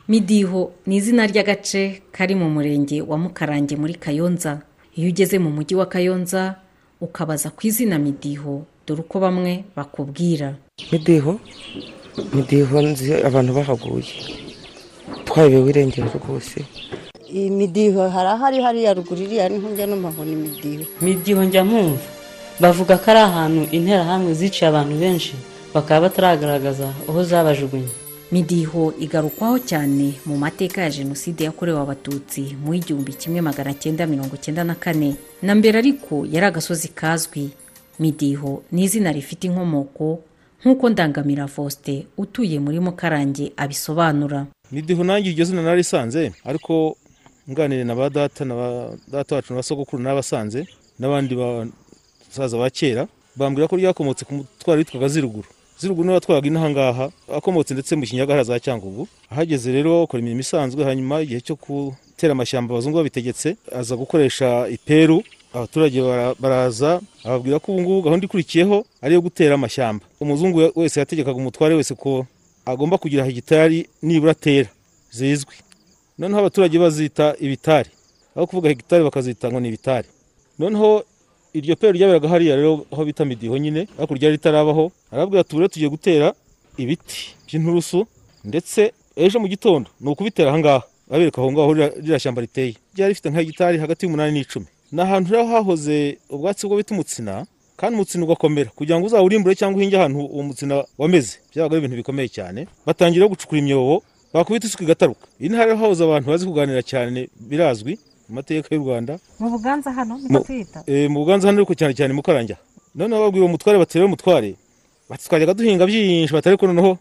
[0.08, 4.67] midiho ni izina ry'agace kari mu murenge wa mukarange muri kayonza.
[4.98, 6.54] Iyo ugeze mu mujyi wa kayonza
[7.00, 10.58] ukabaza ku izina midiho dore uko bamwe bakubwira.
[10.92, 11.38] Midiho?
[12.34, 14.10] Midiho nzi abantu bahaguye.
[15.26, 16.58] Twayobewe irengero rwose.
[17.30, 20.84] Iyi midiho hari ahari hariya ruguru iriya ni ho njya numva ni midiho.
[21.04, 22.00] Midiho njya mpumva
[22.60, 25.34] bavuga ko ari ahantu interahamwe ziciye abantu benshi
[25.74, 27.92] bakaba bataragaragaza aho zabajugunye.
[28.32, 34.36] Midiho igarukwaho cyane mu mateka ya jenoside yakorewe abatutsi mu igihumbi kimwe magana cyenda mirongo
[34.36, 35.16] cyenda na kane.
[35.42, 37.50] Na mbere ariko yari agasozi kazwi.
[37.98, 40.20] Midiho ni izina rifite inkomoko
[40.64, 44.46] nk'uko ndangamira faustin utuye muri mukarange abisobanura.
[44.72, 46.96] Midiho nanjye iryo zina narisanze ariko
[47.50, 48.68] nganire na ba data na ba
[49.08, 50.66] data wacu na ba sogokuru n'abasanze
[50.98, 55.48] n'abandi basaza ba kera bambwira ko ryakomotse ku mutwaro witwaga ziruguru.
[55.80, 59.08] Ziruguru ni we watwaraga inaha ngaha akomotse ndetse mu kinyagara za cyangugu.
[59.30, 65.22] Ahageze rero akora imirimo isanzwe hanyuma igihe cyo gutera amashyamba abazungu babitegetse aza gukoresha iperu
[65.54, 70.04] abaturage bara- baraza ababwira ko ubu ngubu gahunda ikurikiyeho ari iyo gutera amashyamba.
[70.20, 72.26] Umuzungu wese yategekaga umutware wese ko
[72.66, 74.68] agomba kugira hegitari nibura atera
[75.10, 75.54] zizwi.
[76.18, 77.90] Noneho abaturage bazita ibitari
[78.36, 80.08] aho kuvuga hegitari bakazita ngo ni ibitari
[80.58, 81.04] noneho
[81.58, 86.34] iryo pera ryaberaga hariya rero aho bita midiho nyine hakurya ritarabaho arabwira ati tugiye gutera
[86.78, 88.06] ibiti by'inturusu
[88.44, 90.82] ndetse ejo mu gitondo ni ukubitera ahangaha.
[91.10, 92.74] Babereka aho ngaho ririya- shyamba riteye.
[92.94, 94.66] Ryari rifite nka hegitari hagati y'umunani n'icumi.
[94.92, 98.70] Ni ahantu rero hahoze ubwatsi bwo bita umutsina kandi umutsina ugakomera.
[98.76, 102.60] Kugira ngo uzawurimbure cyangwa uhinge ahantu uwo mutsina wameze byabaga ari ibintu bikomeye cyane.
[102.86, 105.24] Batangira gucukura imyobo bakubita isuka igataruka.
[105.40, 107.96] Iyi rero hahoze abantu bazi kuganira cyane birazwi.
[108.28, 109.18] Mu mateka y'u rwanda.
[109.38, 112.56] Mu buganza hano niko tuhita Eh, mu buganza hano ariko cyane cyane mu karanja.
[112.94, 114.54] Noneho babwira uwo mutware bati rero umutware
[115.08, 116.98] bati twajyaga duhinga byinshi bati ariko noneho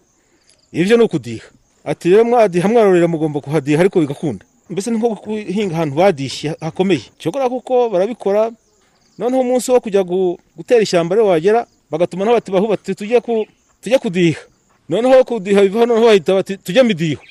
[0.72, 1.46] ibyo ni ukudiha.
[1.84, 4.46] Ati rero mwadiha mwarorera mugomba kuhadiha ariko bigakunda.
[4.70, 7.02] Mbese ni nko guhinga ahantu badishye hakomeye.
[7.20, 8.52] Cyokora kuko barabikora
[9.18, 14.40] noneho umunsi wo kujya gu- gutera ishyamba rero wagera bagatuma n'abati bahu bati tujye kudiha.
[14.90, 17.22] Noneho kudiha bivaho noneho bahita bati tujye midiho.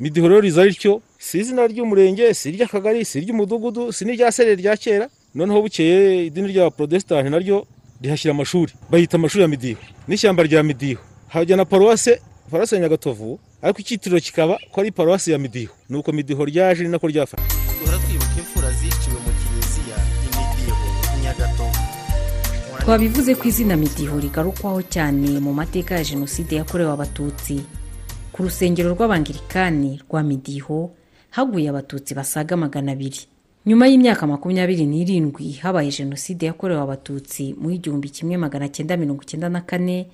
[0.00, 4.74] Midiho rero riza rityo si izina ry'umurenge si iry'akagari si iry'umudugudu si n'irya sereri rya
[4.76, 7.66] kera noneho bukeye idini rya porotesitanti naryo
[8.02, 8.72] rihashyira amashuri.
[8.90, 11.00] Bayita amashuri ya midiho n'ishyamba rya midiho.
[11.28, 15.72] Hajya na paruwase paruwase ya nyagatovu ariko icyitiro kikaba ko ari paruwasi ya midiho.
[15.90, 17.42] Nuko midiho ryaje ni nako nyagatovu.
[22.80, 27.62] Twabivuze ko izina midiho rigarukwaho cyane mu mateka ya jenoside yakorewe abatutsi.
[28.32, 30.90] Ku rusengero rw'abangirikani rwa midiho
[31.32, 33.24] haguye abatutsi basaga magana abiri.
[33.66, 39.48] Nyuma y'imyaka makumyabiri n'irindwi habaye jenoside yakorewe abatutsi mu igihumbi kimwe magana cyenda mirongo icyenda
[39.48, 40.06] na kane.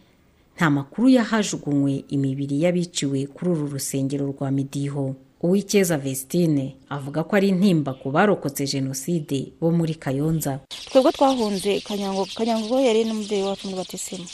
[0.57, 5.15] Nta makuru y'ahajugunywe imibiri y'abiciwe kuri uru rusengero rwa midiho.
[5.43, 10.59] Uw'icyeza vestine avuga ko ari intimba ku barokotse jenoside bo muri kayonza.
[10.91, 14.27] Twebwe twahunze kanyango kanyango yari n'umubyeyi wacu muri batisimu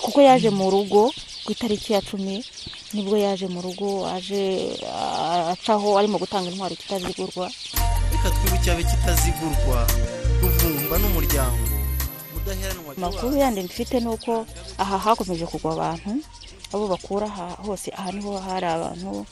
[0.00, 1.12] kuko yaje mu rugo
[1.44, 2.40] ku itariki ya cumi
[2.94, 7.46] ni bwo yaje mu rugo aje ah, acaho arimo gutanga intwaro kitazigurwa.
[8.12, 9.78] Reka twibuke abe kitazigurwa.
[10.42, 11.64] Ruvumba n'umuryango.
[12.96, 14.46] Amakuru yandi mfite ni uko
[14.78, 16.20] aha hakomeje kugwa abantu
[16.72, 19.24] abo bakura aha hose aha ni ho hari abantu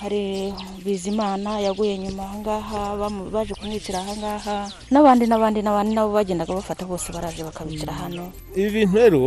[0.00, 0.52] hari
[0.84, 2.96] bizimana yaguye nyuma ahangaha
[3.32, 8.32] baje kumwicira ahangaha n'abandi n'abandi n'abandi nabo bagendaga bafata bose baraje bakabicira hano.
[8.54, 9.22] Ibi bintu rero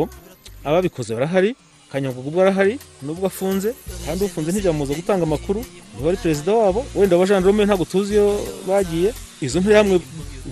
[0.64, 1.56] ababikoze barahari
[1.96, 3.72] kanyangugu barahari nubwo afunze
[4.06, 5.64] kandi ufunze ntibyamubuza gutanga amakuru.
[5.96, 8.28] Niba ari perezida wabo wenda abajandarume ntabwo tuzi iyo
[8.68, 9.14] bagiye.
[9.42, 10.00] Izo nterahamwe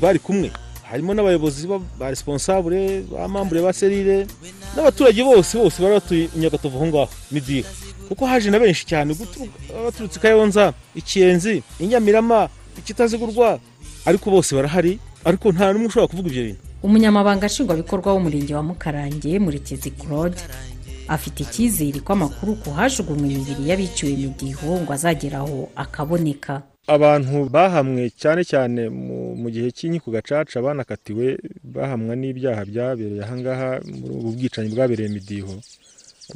[0.02, 0.52] bari kumwe.
[0.90, 4.28] Harimo n'abayobozi ba- responsable ba mambure ba serire
[4.76, 7.68] n'abaturage bose bose bari batuye nyagatovu aho ngaho midiho
[8.08, 12.48] kuko haje na benshi cyane guturuka- baturutse i kayonza ikiyenzi inyamirama
[12.80, 13.60] ikitazigurwa
[14.06, 16.62] ariko bose barahari ariko nta n'umwe ushobora kuvuga ibyo bintu.
[16.84, 20.38] Umunyamabanga nshingwabikorwa w'umurenge wa mukarange murekezi claude
[21.08, 26.62] afite icyizere ko amakuru ku hajugunywe imibiri y'abiciwe imidiho ngo azageraho akaboneka.
[26.88, 31.26] Abantu bahamwe cyane cyane mu, gihe cy'inkiko gacaca banakatiwe
[31.64, 33.70] bahamwa n'ibyaha byabereye ahangaha
[34.00, 35.56] muri ubu bwicanyi bwabereye midiho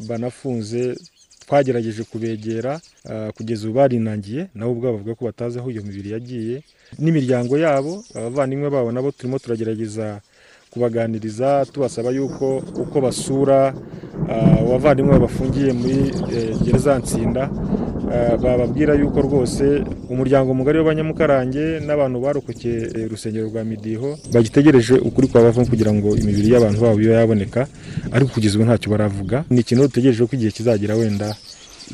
[0.07, 0.95] banafunze
[1.43, 2.79] twagerageje kubegera
[3.11, 6.55] ah, kugeza ubu barinangiye nabo ubwabo bavuga ko batazi aho iyo mibiri yagiye.
[6.99, 10.21] N'imiryango yabo abavandimwe babo nabo turimo turagerageza
[10.72, 13.74] kubaganiriza tubasaba yuko uko basura
[14.30, 15.97] ah, abavandimwe bafungiye muri
[16.36, 17.43] eh, gereza nsinda
[18.13, 19.63] ah, bababwira yuko rwose
[20.09, 26.09] umuryango mugari w'abanyamukarange n'abantu barokokeye eh, urusengero rwa midiho bagitegereje ukuri kwa bavamo kugira ngo
[26.15, 27.68] imibiri y'abantu babo ibe yaboneka
[28.11, 29.43] ariko kugeza ubu ntacyo baravuga.
[29.49, 31.36] Ni ikintu dutegereje ko igihe kizagera wenda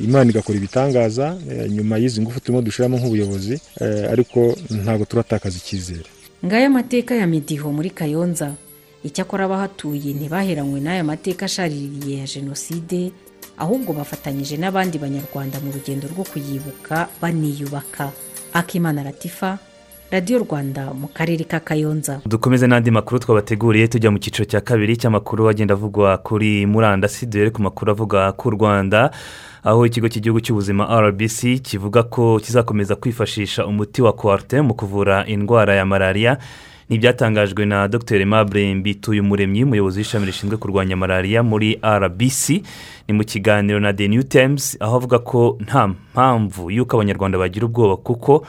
[0.07, 3.55] imana igakora ibitangaza eh, nyuma y'izi ngufu turimo dushyiramo nk'ubuyobozi
[4.13, 4.39] ariko
[4.83, 6.09] ntabwo turatakaza icyizere.
[6.45, 8.53] Ngaya amateka ya midiho muri kayonza.
[9.03, 13.11] Icyakora abahatuye ntibaheranywe n'aya mateka ashaririye ya jenoside
[13.59, 18.11] ahubwo bafatanyije n'abandi banyarwanda mu rugendo rwo kuyibuka baniyubaka.
[18.53, 19.59] Akimana latifa
[20.13, 22.21] radiyo rwanda mu karere ka kayonza.
[22.25, 27.49] Dukomeze n'andi makuru twabateguriye tujya mu cyiciro cya kabiri cy'amakuru agenda avugwa kuri murandasi duhere
[27.49, 29.09] ku makuru avuga ku rwanda
[29.65, 35.75] aho ikigo cy'igihugu cy'ubuzima rbc kivuga ko kizakomeza kwifashisha umuti wa kwarte mu kuvura indwara
[35.75, 36.37] ya malariya
[36.89, 38.25] ntibyatangajwe na dr.
[38.25, 42.49] Mabure mbituyumuremyi umuyobozi w'ishami rishinzwe kurwanya malariya muri rbc
[43.07, 47.65] ni mu kiganiro na the new times aho avuga ko nta mpamvu y'uko abanyarwanda bagira
[47.65, 48.45] ubwoba kuko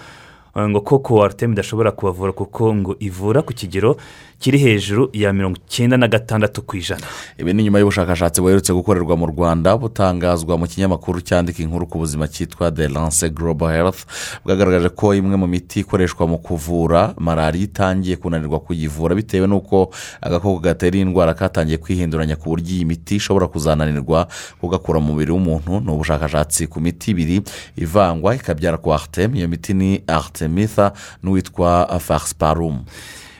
[0.59, 3.96] ngo koko waritemu idashobora kubavura kuko ngo ivura ku kigero
[4.45, 7.01] kiri hejuru ya mirongo icyenda na gatandatu ku ijana.
[7.38, 12.28] Ibi ni nyuma y'ubushakashatsi buherutse gukorerwa mu rwanda butangazwa mu kinyamakuru cyandika inkuru ku buzima
[12.28, 14.05] cyitwa the lance global health
[14.45, 19.88] bwagaragaje ko imwe mu miti ikoreshwa mu kuvura malariya itangiye kunanirwa kuyivura bitewe n'uko
[20.20, 24.28] agakoko gatera iyi ndwara katangiye kwihinduranya ku buryo iyi miti ishobora kuzananirwa
[24.61, 25.80] kugakura mu mubiri w'umuntu.
[25.80, 27.40] Ni ubushakashatsi ku miti ibiri
[27.80, 30.92] ivangwa ikabyara ku aritemu iyo miti ni aritemitha
[31.24, 32.84] n'uwitwa farisiparumu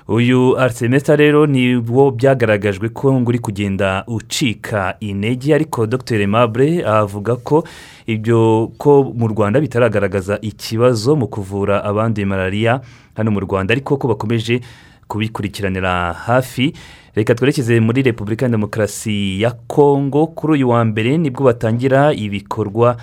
[0.09, 6.27] uyu arisemeta rero ni wo byagaragajwe ko uri kugenda ucika intege ariko dr.
[6.27, 7.65] Mabure avuga ko
[8.07, 12.81] ibyo ko mu rwanda bitaragaragaza ikibazo mu kuvura abandi malariya
[13.17, 14.61] hano mu rwanda ariko ko bakomeje
[15.09, 16.73] kubikurikiranira hafi.
[17.15, 20.27] Reka twerekeze muri repubulika ya demokarasi ya kongo.
[20.27, 22.97] Kuri uyu wa mbere ni bwo batangira ibikorwa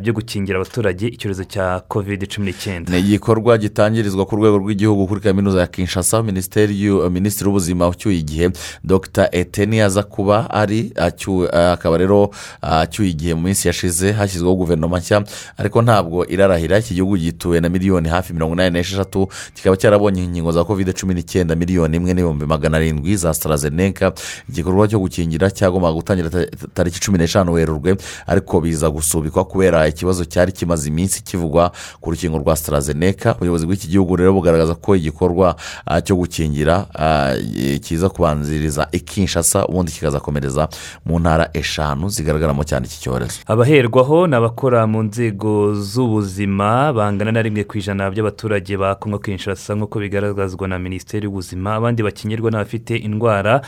[0.00, 5.20] byo gukingira abaturage icyorezo cya kovide cumi n'icyenda ni igikorwa gitangirizwa ku rwego rw'igihugu kuri
[5.20, 8.50] kaminuza ya kinshasa minisiteri y'u- minisitiri w'ubuzima ucyuye igihe
[8.84, 9.28] dr.
[9.32, 12.30] Eteni aza kuba ari acyu- akaba rero
[12.62, 15.24] acyuye igihe mu minsi yashize hashyizweho guverinoma nshya
[15.56, 20.52] ariko ntabwo irarahira iki gihugu gituwe na miliyoni hafi mirongo inani n'esheshatu kikaba cyarabonye inkingo
[20.52, 24.12] za kovide cumi n'icyenda miliyoni imwe n'ibihumbi magana arindwi za sitarazeneka
[24.48, 27.96] igikorwa cyo gukingira cyagombaga gutangira ta- tariki cumi n'eshanu werurwe
[28.26, 33.88] ariko biza gusubikwa kubera ikibazo cyari kimaze iminsi kivugwa ku rukingo rwa sitarazeneka ubuyobozi bw'iki
[33.90, 37.34] gihugu rero bugaragaza ko igikorwa ah, cyo gukingira ah,
[37.82, 40.68] kiza kubanziriza ikinshasa ubundi kikazakomereza
[41.04, 43.42] mu ntara eshanu zigaragaramo cyane iki cyorezo.
[43.46, 49.74] Abaherwaho ni abakora mu nzego z'ubuzima bangana na rimwe ku ijana by'abaturage ba kongo kinshasa
[49.74, 53.60] nk'uko bigaragazwa na minisiteri y'ubuzima abandi bakingirwa n'abafite indwara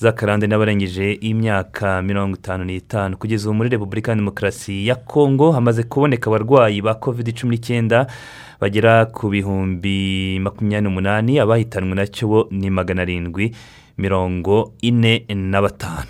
[0.00, 3.16] z'akarande n'abarengeje imyaka mirongo itanu n'itanu.
[3.16, 8.06] Kugeza ubu muri repubulika ya demokarasi ya kongo hamaze kuboneka abarwayi ba kovide cumi n'icyenda
[8.60, 13.52] bagera ku bihumbi makumyabiri n'umunani abahitanwe na cyo ni magana arindwi
[13.98, 16.08] mirongo ine na batanu.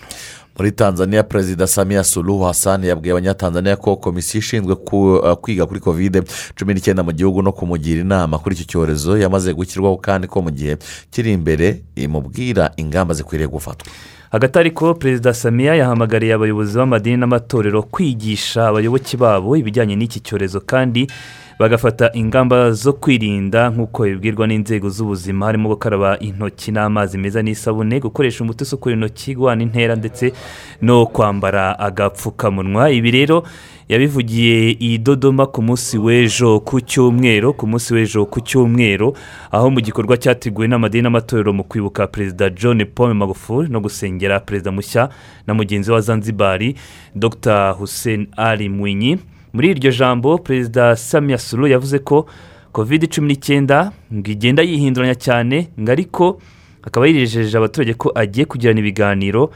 [0.61, 6.22] Muri tanzania perezida samiya suluhu hasani yabwiye abanyatanzania ko komisiyo ishinzwe uh, kwiga kuri kovide
[6.58, 8.38] cumi n'icyenda mu gihugu no kumugira inama.
[8.38, 10.76] Kuri iki cyorezo yamaze gushyirwaho kandi ko mu gihe
[11.11, 13.88] kiri imbere imubwira ingamba zikwiriye gufatwa.
[14.30, 21.06] Hagati ariko perezida samiya yahamagariye abayobozi b'amadini n'amatorero kwigisha abayoboke babo ibijyanye n'iki cyorezo kandi
[21.61, 28.44] bagafata ingamba zo kwirinda nk'uko bibwirwa n'inzego z'ubuzima harimo gukaraba intoki n'amazi meza n'isabune gukoresha
[28.44, 30.32] umuti usukura intoki guhana intera ndetse
[30.82, 32.90] no kwambara agapfukamunwa.
[32.90, 33.42] Ibi rero
[33.88, 39.12] yabivugiye i dodoma ku munsi w'ejo ku cyumweru ku munsi w'ejo ku cyumweru
[39.50, 44.72] aho mu gikorwa cyateguwe n'amadini n'amatorero mu kwibuka perezida john paul magufuli no gusengera perezida
[44.72, 45.08] mushya
[45.46, 46.74] na mugenzi wa zanzibari
[47.14, 47.72] dr.
[47.78, 49.18] Hussein ali mwinyi.
[49.53, 52.26] Muri iryo jambo perezida samia suru yavuze ko
[52.72, 56.40] kovide cumi n'icyenda ngo igenda yihinduranya cyane ngo ariko
[56.82, 59.51] akaba yijeje abaturage ko agiye kugirana ibiganiro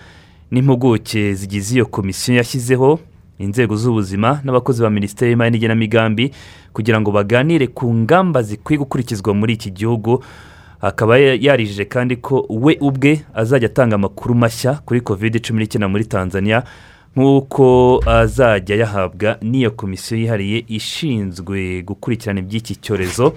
[0.51, 2.99] n'impuguke zigize iyo komisiyo yashyizeho
[3.39, 6.31] inzego z'ubuzima n'abakozi ba minisiteri y'imari n'igenamigambi
[6.73, 10.23] kugira ngo baganire ku ngamba zikwiye gukurikizwa muri iki gihugu.
[10.81, 15.89] Akaba ya- yarijije kandi ko we ubwe azajya atanga amakuru mashya kuri kovide cumi n'icyenda
[15.89, 16.63] muri tanzania
[17.17, 23.35] nk'uko azajya yahabwa n'iyo komisiyo yihariye ishinzwe gukurikirana iby'iki cyorezo.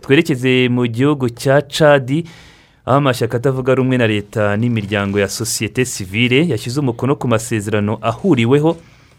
[0.00, 2.24] Twerekeze mu gihugu cya cadi
[2.86, 8.76] aho amashyaka atavuga rumwe na leta n'imiryango ya sosiyete sivile yashyize umukono ku masezerano ahuriweho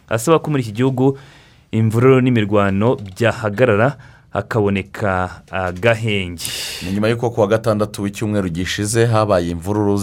[0.09, 1.17] asaba ko muri iki gihugu
[1.71, 3.97] imvururu n'imirwano byahagarara.
[4.37, 6.43] Hakaboneka agahenge
[6.85, 9.99] ni nyuma y'uko kuwa gatandatu w'icyumweru gishize habaye imvururu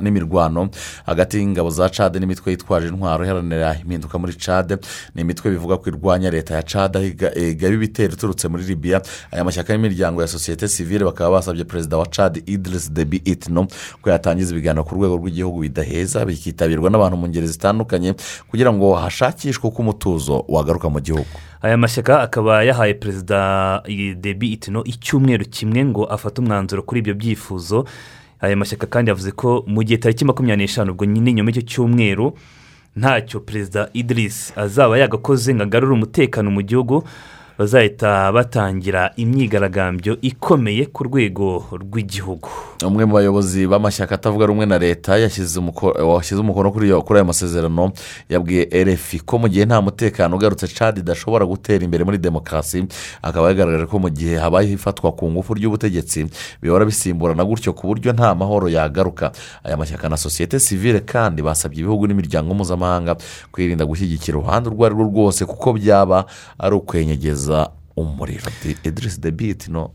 [0.00, 0.68] n'imirwano
[1.06, 4.76] hagati y'ingabo za cade n'imitwe yitwaje intwaro iharanira impinduka muri cade
[5.14, 7.06] ni imitwe bivuga ko irwanya leta ya cade
[7.48, 12.06] igaba ibitero iturutse muri libiya aya mashyaka y'imiryango ya sosiyete sivile bakaba basabye perezida wa
[12.06, 13.66] cade idris debi itino
[14.02, 18.14] ko yatangiza ibiganiro ku rwego rw'igihugu bidaheza bikitabirwa n'abantu mu ngeri zitandukanye
[18.50, 21.26] kugira ngo hashakishwe uko umutuzo wagaruka mu gihugu.
[21.64, 23.82] Aya mashyaka akaba yahaye perezida
[24.20, 27.84] debi itino icyumweru kimwe ngo afate umwanzuro kuri ibyo byifuzo.
[28.40, 32.36] Aya mashyaka kandi yavuze ko mu gihe tariki makumyabiri n'eshanu ubwo nyine nyuma y'icyo cyumweru
[32.96, 37.04] ntacyo perezida idirisi azaba yagakoze ngo agarure umutekano mu gihugu.
[37.58, 42.48] Bazahita batangira imyigaragambyo ikomeye ku rwego rw'igihugu.
[42.84, 45.60] Umwe mu bayobozi b'amashyaka atavuga rumwe na leta yashyize
[46.40, 47.92] umukono kuri aya masezerano
[48.28, 52.84] yabwiye rfi ko mu gihe nta mutekano ugarutse cadi idashobora gutera imbere muri demokarasi
[53.22, 56.26] akaba yagaragaje ko mu gihe habayeho ifatwa ku ngufu ry'ubutegetsi
[56.62, 59.30] bihora bisimburana gutyo ku buryo nta mahoro yagaruka.
[59.64, 63.16] Aya mashyaka na sosiyete sivile kandi basabye ibihugu n'imiryango mpuzamahanga
[63.54, 66.26] kwirinda gushyigikira uruhande urwo ari rwo rwose kuko byaba
[66.58, 67.43] ari ukwenyegeza.
[67.96, 68.50] Umuriro.
[68.84, 69.90] Edirisi de biti no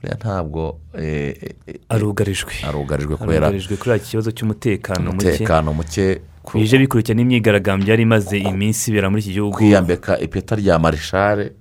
[0.00, 1.36] buriya ntabwo eh,
[1.66, 2.52] eh, arugarijwe.
[2.68, 5.26] Arugarijwe kubera kuri kibazo cy'umutekano muke.
[5.26, 6.20] umutekano muke
[6.54, 9.56] bije bikurikira n'imyigaragambyo yari imaze iminsi ibera muri iki gihugu.
[9.56, 11.52] kwiyambika ipeta rya marishare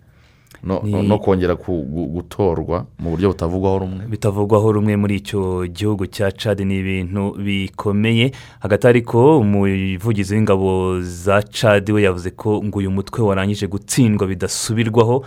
[0.65, 4.05] no, kongera gutorwa mu buryo butavugwaho rumwe.
[4.09, 8.31] Bitavugwaho rumwe muri icyo gihugu cya cad ni ibintu bikomeye.
[8.59, 15.25] Hagati ariko umuvugizi w'ingabo za cad we yavuze ko ngo uyu mutwe warangije gutsindwa bidasubirwaho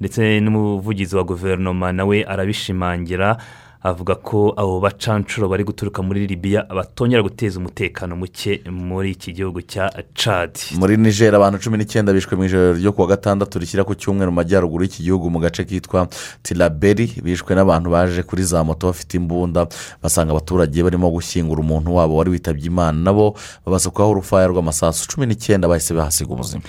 [0.00, 3.36] ndetse n'umuvugizi wa guverinoma nawe arabishimangira.
[3.82, 9.62] Avuga ko abo bacanshuro bari guturuka muri libiya batongera guteza umutekano muke muri iki gihugu
[9.62, 13.94] cya cad muri niger abantu cumi n'icyenda bishwe mu ijoro ryo kuwa gatandatu rishyira ku
[13.94, 16.08] cyumweru mu majyaruguru y'iki gihugu mu gace kitwa
[16.42, 19.66] tiraberi bishwe n'abantu baje kuri za moto bafite imbunda.
[20.02, 22.98] Basanga abaturage barimo gushyingura umuntu wabo wari witabye imana.
[23.00, 25.08] Nabo babasukaho urufaya rw'amasasu.
[25.08, 26.62] Cumi n'icyenda bahise bahasiga ubuzima.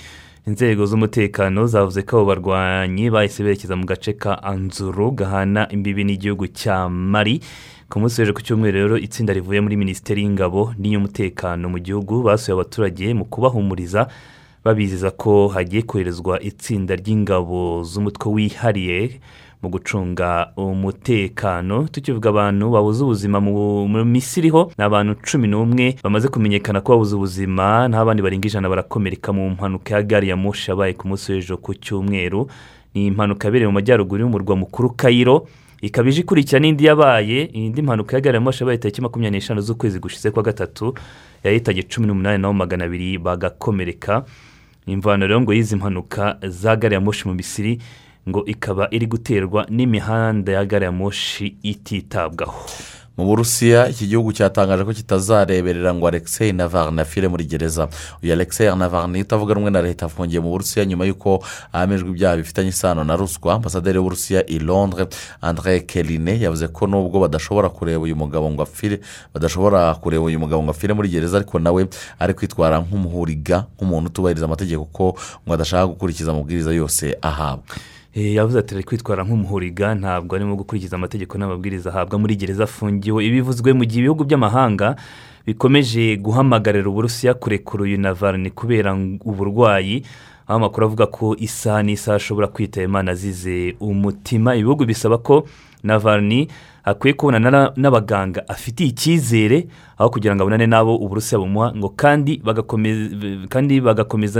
[0.46, 6.46] Inzego z'umutekano zavuze ko abo barwanyi bahise berekeza mu gace ka anzuru gahana imbibi n'igihugu
[6.50, 7.40] cya mari
[7.90, 12.54] ku munsi w'ejo ku cyumweru rero itsinda rivuye muri minisiteri y'ingabo n'iy'umutekano mu gihugu basuye
[12.58, 14.08] abaturage mu kubahumuriza
[14.64, 19.20] babizeza ko hagiye koherezwa itsinda ry'ingabo z'umutwe wihariye
[19.62, 21.86] mu gucunga umutekano.
[21.92, 27.14] Tukivuga abantu babuze ubuzima mu misiri ho ni abantu cumi n'umwe bamaze kumenyekana ko babuze
[27.16, 31.32] ubuzima naho abandi barenga ijana barakomereka mu mpanuka ya gari ya moshi yabaye ku munsi
[31.32, 32.48] w'ejo ku cyumweru.
[32.94, 35.46] Ni impanuka yabereye mu majyaruguru y'umurwa mukuru kayiro
[35.80, 37.42] ikaba ije ikurikira n'indi yabaye.
[37.54, 40.94] Indi mpanuka ya gari ya moshi yabaye tariki makumyabiri n'eshanu z'ukwezi gushize kwa gatatu
[41.44, 44.24] yahitanye cumi n'umunani naho magana abiri bagakomereka.
[44.86, 47.78] Imvano rero ngo y'izi mpanuka za gari ya moshi mu misiri
[48.28, 52.54] ngo ikaba iri guterwa n'imihanda ya gari ya moshi ititabwaho.
[53.16, 57.88] Mu burusiya iki gihugu cyatangaje ko kitazareberera ngo alexei navarni afire muri gereza.
[58.22, 62.68] Uyu alexei navarni utavuga rumwe na leta afungiye mu burusiya nyuma y'uko ahamijwe ibyaha bifitanye
[62.72, 65.08] isano na ruswa ambasaderi w'uburusiya i londres
[65.42, 69.00] andre kerine yavuze ko nubwo badashobora kureba uyu mugabo ngo apfire
[69.34, 71.86] badashobora kureba uyu mugabo ngo apfire muri gereza ariko nawe
[72.18, 75.04] ari kwitwara nk'umuhuriga nk'umuntu utubahiriza amategeko ko
[75.44, 77.76] ngo adashaka gukurikiza amabwiriza yose ahabwa.
[78.14, 83.24] Yavuze ati kwitwara nk'umuhuriga ntabwo arimo gukurikiza amategeko n'amabwiriza ahabwa muri gereza afungiwe.
[83.24, 84.96] Ibi bivuzwe mu gihe ibihugu by'amahanga
[85.46, 88.92] bikomeje guhamagarira uburusiya kurekura uyu navarni kubera
[89.24, 90.04] uburwayi
[90.46, 94.56] aho amakuru avuga ko isaha n'isaha ashobora kwitaba imana azize umutima.
[94.56, 95.46] Ibihugu bisaba ko
[95.82, 96.48] navarni
[96.84, 99.66] akwiye kubonana na- n'abaganga afitiye icyizere
[99.98, 103.10] aho kugira ngo abonane n'abo uburusiya bumuha ngo kandi bagakomeza
[103.48, 103.80] kandi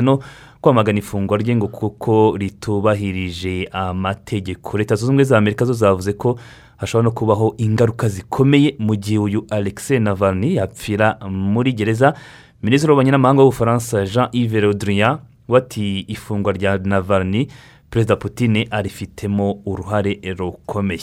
[0.02, 0.18] no
[0.60, 4.78] kwamagana ifungwa rye ngo kuko ritubahirije amategeko.
[4.78, 6.38] Leta zunze ubumwe za amerika zo zavuze ko
[6.76, 12.14] hashobora no kubaho ingaruka zikomeye mu gihe uyu alexei navarni yapfira muri gereza.
[12.62, 15.18] Minisitiri w'ububanyi n'amahanga w'ubufaransa jean yves le drian
[15.48, 17.48] wati ifungwa rya navarni
[17.92, 21.00] perezida Putin arifitemo uruhare rukomeye.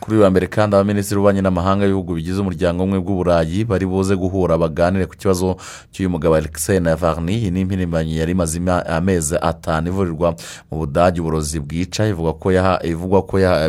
[0.00, 4.58] Kuri uyu mbere kandi abaminisitiri b'ububanyi n'amahanga y'ibihugu bigize umuryango umwe bw'uburayi bari buze guhura
[4.60, 5.56] baganire ku kibazo
[5.92, 10.36] cy'uyu mugabo alexei navarni iyi ni impirimbanyi yari imaze ima- amezi atanu ivurirwa
[10.70, 11.20] mu budage.
[11.20, 12.04] Uburozi bwica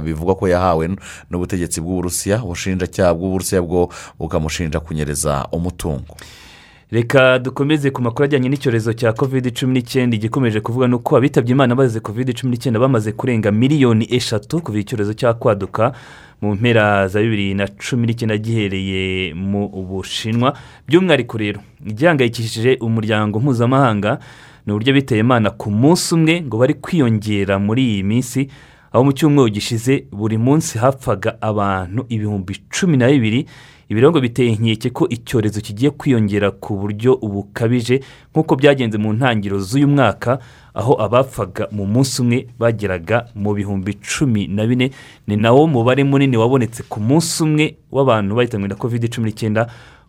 [0.04, 0.90] bivugwa ko yahawe
[1.32, 2.44] n'ubutegetsi bw'uburusiya.
[2.44, 3.88] Ubushinjacyaha bw'uburusiya bwo
[4.20, 6.20] bukamushinja kunyereza umutungo.
[6.92, 10.16] Reka dukomeze ku makuru ajyanye n'icyorezo cya kovide cumi n'icyenda.
[10.16, 14.80] Igikomeje kuvuga ni uko abitabye imana bazize kovide cumi n'icyenda bamaze kurenga miliyoni eshatu kuva
[14.80, 15.92] icyorezo cyakwaduka
[16.42, 20.54] mu mpera za bibiri na cumi n'icyenda gihereye mu bushinwa.
[20.88, 24.20] By'umwihariko rero igihangayikishije umuryango mpuzamahanga
[24.66, 28.48] ni uburyo biteye imana ku munsi umwe ngo bari kwiyongera muri iyi minsi
[28.96, 33.46] aho mu cyumweru gishize buri munsi hapfaga abantu ibihumbi cumi na bibiri
[33.90, 38.02] ibirango biteye inkeke ko icyorezo kigiye kwiyongera ku buryo bukabije
[38.34, 40.40] nk'uko byagenze mu ntangiriro z'uyu mwaka
[40.74, 44.92] aho abapfaga mu munsi umwe bageraga mu bihumbi cumi na bine
[45.28, 49.68] ni nawo mubare munini wabonetse ku munsi umwe w'abantu bahitanwe na kovide cumi n'icyenda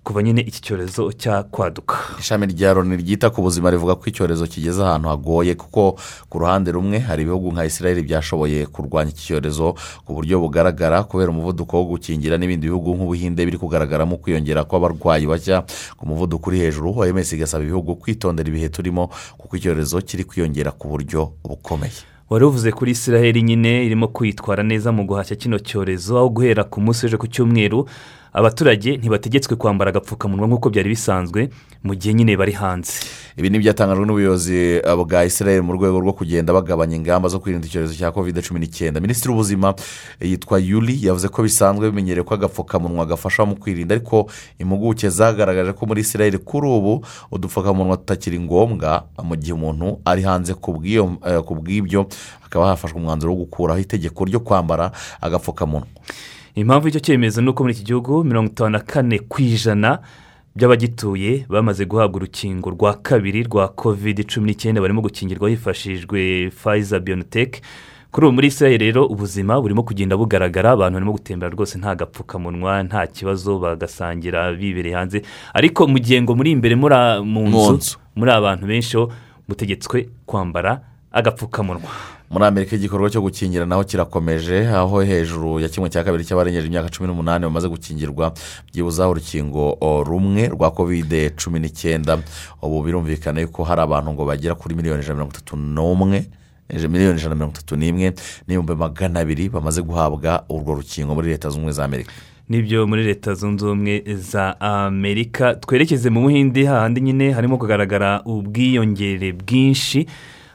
[0.09, 4.81] kuva nyine iki cyorezo cyakwaduka ishami rya loni ryita ku buzima rivuga ko icyorezo kigeze
[4.83, 9.75] ahantu hagoye kuko ku ruhande rumwe hari ibihugu nka israel byashoboye kurwanya iki cyorezo
[10.09, 15.69] ku buryo bugaragara kubera umuvuduko wo gukingira n'ibindi bihugu nk'ubuhinde biri kugaragaramo kwiyongera kw'abarwayi bashya
[16.01, 16.89] ku muvuduko uri hejuru.
[17.05, 21.93] Oms igasaba ibihugu kwitondera ibihe turimo kuko icyorezo kiri kwiyongera ku buryo bukomeye.
[22.31, 26.81] Wari uvuze kuri israel nyine irimo kwitwara neza mu guhashya kino cyorezo aho guhera ku
[26.81, 27.89] munsi w'ejo ku cyumweru
[28.33, 31.49] abaturage ntibategetswe kwambara agapfukamunwa nk'uko byari bisanzwe
[31.83, 32.93] mu gihe nyine bari hanze.
[33.39, 37.95] Ibi ni ibyatangajwe n'ubuyobozi bwa israel mu rwego rwo kugenda bagabanya ingamba zo kwirinda icyorezo
[37.95, 39.01] cya kovide cumi n'icyenda.
[39.01, 39.75] Minisitiri w'ubuzima
[40.21, 44.27] yitwa yuri yavuze ko bisanzwe bimenyerewe ko agapfukamunwa gafasha mu kwirinda ariko
[44.59, 50.55] impuguke zagaragaje ko muri israel kuri ubu udupfukamunwa tutakiri ngombwa mu gihe umuntu ari hanze
[50.55, 50.75] ku
[51.55, 52.07] bw'ibyo
[52.43, 54.91] hakaba hafashwe umwanzuro wo gukuraho itegeko ryo kwambara
[55.23, 55.87] agapfukamunwa.
[56.61, 59.99] Impamvu y'icyo cyemezo ni uko muri iki gihugu mirongo itanu na kane ku ijana
[60.57, 67.61] by'abagituye bamaze guhabwa urukingo rwa kabiri rwa kovide cumi n'icyenda barimo gukingirwa hifashishijwe fayiza biyoniteke
[68.11, 72.83] kuri ubu muri israel rero ubuzima burimo kugenda bugaragara abantu barimo gutembera rwose nta gapfukamunwa
[72.83, 75.23] nta kibazo bagasangira bibereye hanze.
[75.55, 76.89] Ariko mu gihe ngo muri imbere mu
[77.77, 78.97] nzu muri abantu benshi
[79.49, 80.81] mutegetswe kwambara
[81.13, 82.18] agapfukamunwa.
[82.31, 86.89] Muri amerika igikorwa cyo gukingira naho kirakomeje aho hejuru ya kimwe cya kabiri cy'abarengeje imyaka
[86.93, 88.33] cumi n'umunani bamaze gukingirwa
[88.73, 92.19] byibuzaho urukingo rumwe rwa kovide cumi n'icyenda.
[92.63, 96.27] Ubu birumvikana yuko hari abantu ngo bagera kuri miliyoni ijana na mirongo itatu n'umwe
[96.89, 98.13] miliyoni ijana na mirongo itatu n'imwe
[98.47, 102.13] n'ibihumbi magana abiri bamaze guhabwa urwo rukingo muri leta zunze ubumwe za amerika.
[102.49, 109.33] Nibyo muri leta zunze ubumwe za amerika twerekeze mu buhinde hahandi nyine harimo kugaragara ubwiyongere
[109.33, 110.07] bwinshi.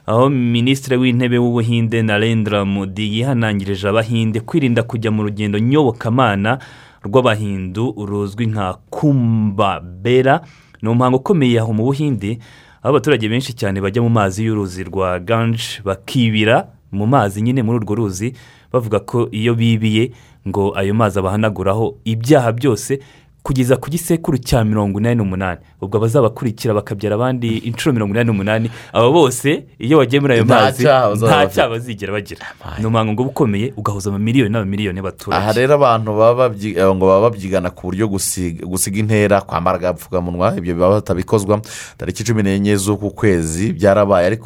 [0.06, 6.58] Aho minisitiri w'intebe w'ubuhinde narendra modi yihanangirije abahinde kwirinda kujya mu rugendo nyobokamana
[7.04, 10.40] rw'abahindu ruzwi nka kumbabera.
[10.82, 12.38] Ni umuhango ukomeye aho mu buhinde
[12.82, 17.78] aho abaturage benshi cyane bajya mu mazi y'uruzi rwa ganje bakibira mu mazi nyine muri
[17.80, 18.32] urwo ruzi
[18.72, 20.12] bavuga ko iyo bibiye
[20.48, 23.00] ngo ayo mazi abahanaguraho ibyaha byose
[23.44, 25.60] kugeza ku gisekuru cya mirongo inani n'umunani.
[25.80, 30.82] Ubwo abazabakurikira bakabyara abandi inshuro mirongo inani n'umunani abo bose iyo wagiye muri ayo mazi
[30.82, 32.40] nta cyaha bazigera bagira.
[32.78, 35.36] Ni umuhango ngo ukomeye ugahuza amamiliyoni n'amamiliyoni y'abaturage.
[35.44, 41.60] Aha rero abantu ngo baba babyigana ku buryo gusiga intera kwambara agapfukamunwa ibyo biba batabikozwa.
[42.00, 44.40] Tariki cumi n'enye z'uku kwezi byarabaye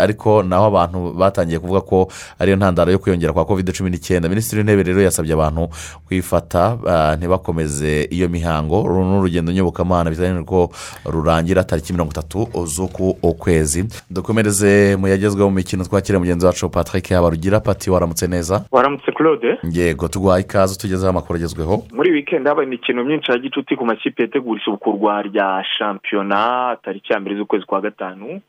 [0.00, 2.08] ariko naho abantu batangiye kuvuga ko
[2.40, 4.28] ariyo ntandaro yo kwiyongera kwa kovide cumi n'icyenda.
[4.28, 5.68] Minisitiri w'intebe rero yasabye abantu
[6.08, 6.80] kwifata
[7.20, 8.37] ntibakomeze iyo mihango
[8.80, 10.70] uru ni urugendo nyobokamana biteganyijwe ko
[11.04, 13.84] rurangira tariki mirongo itatu z'uku kwezi.
[14.10, 18.64] Dukomereze mu yagezweho mu mikino twakira mugenzi wacu patrick habarugira pati waramutse neza?
[18.72, 19.58] Waramutse claude?
[19.72, 21.84] Yego tuguhaye ikaze tugezeho amakuru agezweho.
[21.92, 27.20] Muri wikendi habaye imikino myinshi ya gicuti ku makipe yategura isubukurwa rya shampiyona tariki ya
[27.20, 28.40] mbere z'ukwezi kwa gatanu.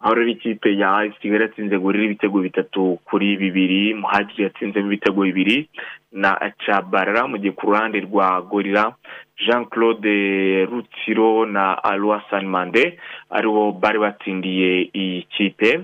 [0.00, 5.68] Aho rero ikipe ya kigali yatsinze gorira ibitego bitatu kuri bibiri muhagiri yatsinzemo ibitego bibiri
[6.12, 8.92] na cabarara mu gihe ku ruhande rwa gorira
[9.38, 12.98] jean claude rutsiro na aruwa sanimande
[13.30, 15.80] ari bo bari batsindiye iyi kipe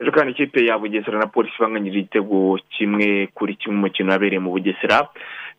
[0.00, 4.50] ejo kandi ikipe ya bugesera na polisi banganyije igitego kimwe kuri kimwe umukino wabereye mu
[4.50, 5.08] bugesera.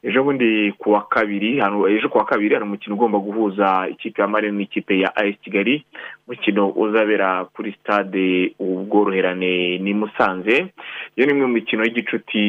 [0.04, 1.62] Ejo bundi ku wa kabiri
[1.94, 5.86] ejo ku wa kabiri hari umukino ugomba guhuza ikipe ya marine n'ikipe ya ayesi kigali.
[6.28, 10.74] Umukino uzabera kuri stade ubworoherane ni musanze.
[11.16, 12.42] Iyo ni imwe mu mikino y'igicuti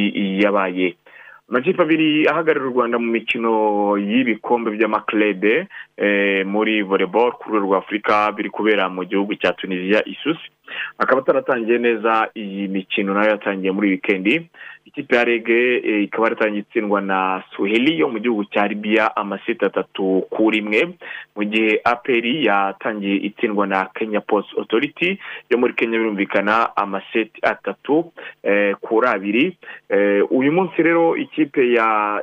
[0.43, 0.95] yabaye
[1.49, 3.53] amakipe abiri ahagarariye u rwanda mu mikino
[3.99, 5.67] y'ibikombe by'amakirede
[6.47, 10.47] muri volleyball ku rwego rwa afurika biri kubera mu gihugu cya tunisiya isusi
[10.99, 14.49] akaba ataratangiye neza iyi mikino na yo yatangiye muri wikendi
[14.93, 20.21] ikipe ya rege ikaba yaratangiye itsindwa na suheli yo mu gihugu cya libiya amaseti atatu
[20.31, 20.89] kuri imwe.
[21.37, 25.19] Mu gihe aperi yatangiye itsindwa na kenya post authority
[25.51, 28.13] yo muri kenya birumvikana amaseti atatu
[28.81, 29.57] kuri abiri.
[30.31, 32.21] Uyu munsi rero ikipe ya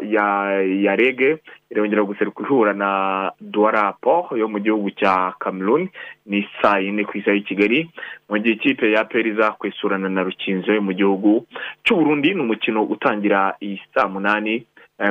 [0.85, 1.37] ya rege
[1.71, 5.89] irongera guseruka ihura na duwarapo yo mu gihugu cya cameroon
[6.25, 7.89] ni saa yine ku isaha y'i kigali.
[8.29, 11.45] Mu gihe ikipe ya peri iza kwesurana na rukinzo yo mu gihugu
[11.85, 14.65] cy'uburundi ni umukino utangira iyi saa munani.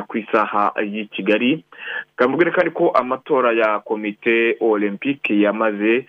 [0.08, 1.64] Ku isaha y'i kigali.
[2.16, 6.04] Kamubwire kandi ko amatora ya komite olympique yamaze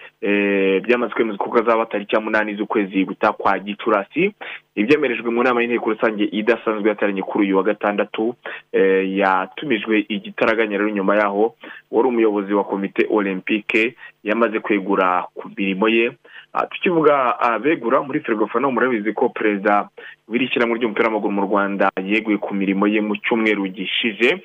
[0.83, 4.31] byamaze kwemezwa ko azaba tariki ya munani z'ukwezi gutaha kwa gicurasi.
[4.75, 8.35] Ibyemerejwe mu nama y'inteko rusange idasanzwe yateranye kuri uyu wa gatandatu
[9.03, 11.55] yatumijwe igitaraganya rero nyuma yaho
[11.91, 16.11] wari umuyobozi wa komite olympique yamaze kwegura ku mirimo ye.
[16.69, 19.89] Tukivuga abegura muri ferwafa murabizi ko perezida
[20.27, 24.41] w'iri shyirahamwe ry'umupira w'amaguru mu rwanda yeguye ku mirimo ye mu cyumweru gishize.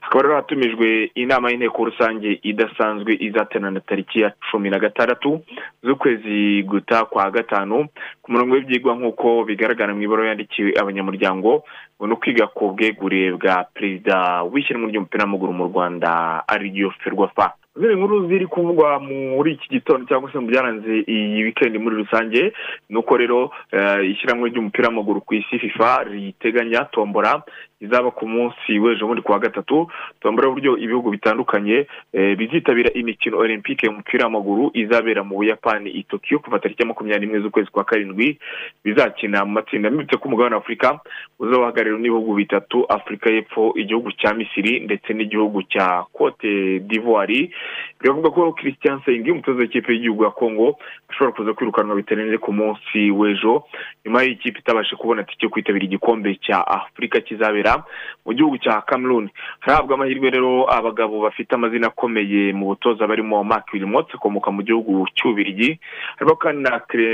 [0.00, 5.42] Hakaba rero hatumijwe inama y'inteko rusange idasanzwe izaterana tariki ya cumi na gatandatu
[5.82, 7.86] z'ukwezi guta kwa gatanu
[8.22, 11.62] ku murongo w'ibyigwa nk'uko bigaragara mu ibaruwa yandikiwe abanyamuryango ngo
[12.00, 17.52] ni ukwiga ku bwegure bwa perezida w'ishyirahamwe ry'umupira w'amaguru mu rwanda ariyo ferwafa.
[17.76, 22.52] Ziri nkuru ziri kuvugwa muri iki gitondo cyangwa se mu byaranze iyi wikendi muri rusange
[22.90, 23.50] ni uko rero
[24.04, 27.42] ishyirahamwe ry'umupira w'amaguru ku isi fifa riteganya tombora
[27.84, 29.86] izaba ku munsi w'ejo bundi ku wa gatatu
[30.20, 31.86] tombora uburyo ibihugu bitandukanye
[32.38, 37.40] bizitabira imikino olympique y'umupira w'amaguru izabera mu buyapani i tokiyo kuva tariki ya makumyabiri n'imwe
[37.42, 38.38] z'ukwezi kwa karindwi
[38.84, 41.00] bizakina mu matsinda mbibutse ko umugabane wa afurika
[41.38, 47.50] uzabahagarariwe n'ibihugu bitatu afurika y'epfo igihugu cya misiri ndetse n'igihugu cya cote d'ivoire.
[48.00, 50.78] Biravuga ko christian sengi umutoza w'ikipe y'igihugu ya kongo
[51.08, 53.64] ashobora kuza kwirukanwa bitarenze ku munsi w'ejo.
[54.04, 57.73] Nyuma y'ikipe itabasha kubona tike yo kwitabira igikombe cya afurika kizabera
[58.26, 59.30] mu gihugu cya cameroon.
[59.60, 65.06] Harahabwa amahirwe rero abagabo bafite amazina akomeye mu butoza barimo mark wilmot akomoka mu gihugu
[65.16, 65.78] cy'ububirigi
[66.16, 66.62] harimo kandi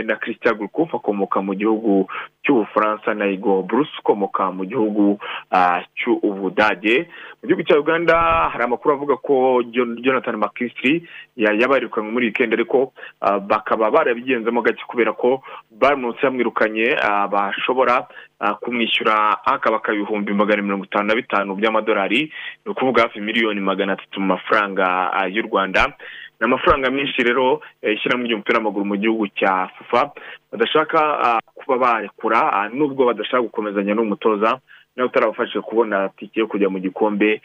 [0.04, 2.06] na christian gurkuf akomoka mu gihugu
[2.45, 5.18] cy'ubufaransa na igo bruce ukomoka mu gihugu
[5.97, 7.09] cy'ubudage
[7.43, 9.62] mu gihugu cya uganda hari amakuru avuga ko
[10.03, 11.05] jonathan mckinstry
[11.36, 12.93] yabarirukanywe muri wikendi ariko
[13.47, 16.97] bakaba barabigenzemo gake kubera ko baramutse bamwirukanye
[17.32, 18.07] bashobora
[18.61, 22.32] kumwishyura akaba ibihumbi magana mirongo itanu na bitanu by'amadolari.
[22.64, 25.93] Ni ukuvuga hafi miliyoni magana atatu mu mafaranga y'u rwanda.
[26.41, 30.11] Ni amafaranga menshi rero ishyirahamwe ry'umupira w'amaguru mu gihugu cya fufa
[30.53, 31.01] badashaka
[31.55, 34.59] kuba barekura nubwo badashaka gukomezanya n'umutoza
[34.97, 37.41] nawe utarabafashije kubona tike yo kujya mu gikombe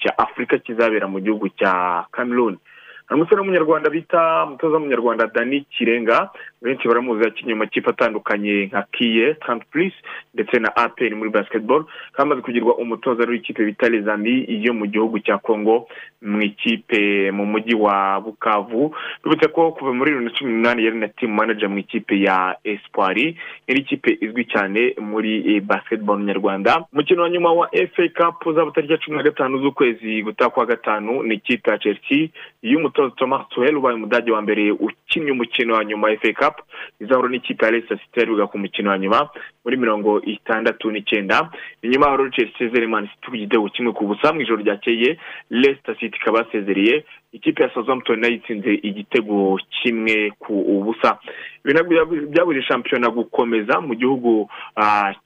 [0.00, 2.58] cya afurika kizabera mu gihugu cya cameroon.
[3.06, 6.30] Hari umusore w'umunyarwanda bita umutoza w'umunyarwanda dani kirenga
[6.62, 9.96] benshi baramuzi yakinnye mu makipe atandukanye nka kiye tanti purisi
[10.34, 15.38] ndetse na aperi muri basiketiboro kamaze kugirwa umutoza w'ikipe bita rezami yo mu gihugu cya
[15.38, 15.88] kongo
[16.22, 18.94] mu ikipe mu mujyi wa bukavu.
[19.24, 22.56] Bibutse ko kuva muri bibiri na cumi n'umunani yari na timu manager mu ikipe ya
[22.64, 23.36] espoiri
[23.68, 26.84] yari ikipe izwi cyane muri basiketiboro nyarwanda.
[26.92, 31.22] Umukino wa nyuma wa efe kapu uzaba tariki cumi na gatanu z'ukwezi gutaha kwa gatanu
[31.22, 32.28] ni ikipe ya chelsea
[32.62, 36.45] y'umutoza thomas tuhel ubaye umudage wa mbere ukinnye umukino wa nyuma efe kapu
[37.00, 39.30] izahura n'ikipe ya leicester city yaruga ku mukino wa nyuma.
[39.66, 41.50] Muri mirongo itandatu n'icyenda.
[41.82, 45.18] Inyuma ya chelsea isezereye mani city ku gitego kimwe ku busa mu ijoro ryakeye
[45.50, 50.54] leicester city ikaba yasezereye ikipe ya southampton na yo itsinze igitego kimwe ku
[50.86, 51.18] busa.
[51.64, 54.48] Ibi nabwo byabuje shampiyona gukomeza mu gihugu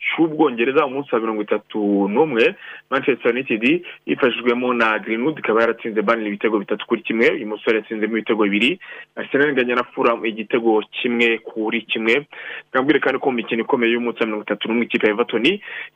[0.01, 2.55] cy'ubwongereza umunsi wa mirongo itatu n'umwe.
[2.91, 7.31] Manchester united yifashijwemo na greenwood ikaba yaratsinze banira ibitego bitatu kuri kimwe.
[7.31, 8.81] Uyu musore yatsinzemo ibitego bibiri.
[9.17, 12.27] Arsenal inganya na fura igitego kimwe kuri kimwe.
[12.73, 15.43] Kandi ko mu mikino ikomeye y'umunsi wa mirongo itatu n'umwe ikipe ya everton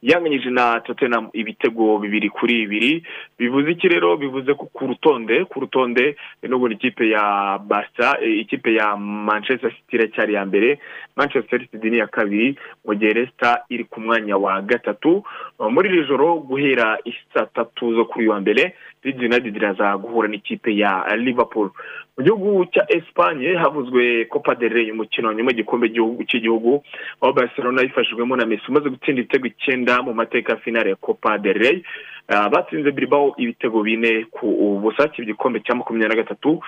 [0.03, 2.93] yanganyije na tottenham ibitego bibiri kuri bibiri.
[3.39, 4.17] Bivuze iki rero?
[4.19, 10.35] Bivuze ko ku rutonde ku rutonde n'ubundi ikipe ya basa ikipe ya manchester city iracyari
[10.35, 10.79] ya mbere.
[11.17, 15.23] Manchester city ni iya kabiri mu gihe resita iri ku mwanya wa gatatu.
[15.71, 16.99] Muri iri joro guhera
[17.35, 18.75] saa tatu zo kuri uyu wa mbere
[19.05, 21.71] leeds united iraza guhura n'ikipe ya liverpool.
[22.17, 25.89] Mu gihugu cya esipanye havuzwe copa del rey umukino nyuma w'igikombe
[26.29, 26.83] cy'igihugu
[27.21, 31.39] aho barcelona yifashijwemo na messi umaze gutsinda ibitego icyenda mu mateka ya finale ya copa
[31.39, 31.83] del rey.
[32.29, 36.61] Batsinze biribaho ibitego bine ku bushake igikombe cya makumyabiri na gatatu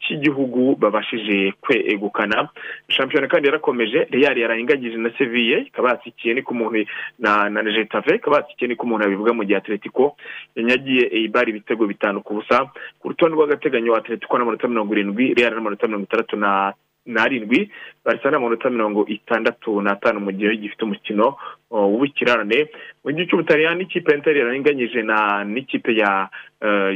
[0.00, 2.48] cy'igihugu babashije kwegukana.
[2.88, 6.84] Shampiyona kandi yarakomeje real yarayingagije na seviye ikaba yatsikiye ni ku muntu
[7.18, 10.16] na na jetave ikaba yatsikiye ni ku muntu yabivuga mu gihe atletico
[10.56, 12.64] yanyagiye ibari ibitego bitanu ku busa.
[12.98, 16.72] Ku rutonde rw'agateganyo atletico n'amanota mirongo irindwi real n'amanota mirongo itandatu na
[17.06, 17.70] n'arindwi
[18.04, 21.36] barcelona amanota mirongo itandatu n'atanu mu gihe gifite umukino
[21.70, 22.68] w'ubukirarane
[23.04, 25.00] mu gihe cy'ubutaliyani ikipe ya interi yaranganyije
[25.46, 26.28] n'ikipe ya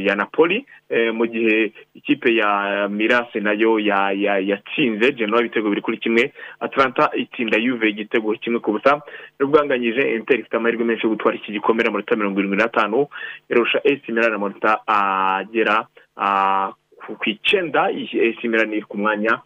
[0.05, 0.65] ya napoli
[1.13, 2.49] mu gihe ikipe ya
[2.89, 5.11] mirase na yo yatsinze.
[5.11, 6.33] Genoa ibitego biri kuri kimwe.
[6.59, 9.01] Atlanta itsinda yuve igitego kimwe ku busa.
[9.39, 13.07] N'ubwanganyije interi ifite amahirwe menshi yo gutwara iki gikombe n'amanota mirongo irindwi n'atanu.
[13.49, 15.87] Irusha esi milani amanota agera
[17.01, 19.39] ku icyenda esi milani iri ku mwanya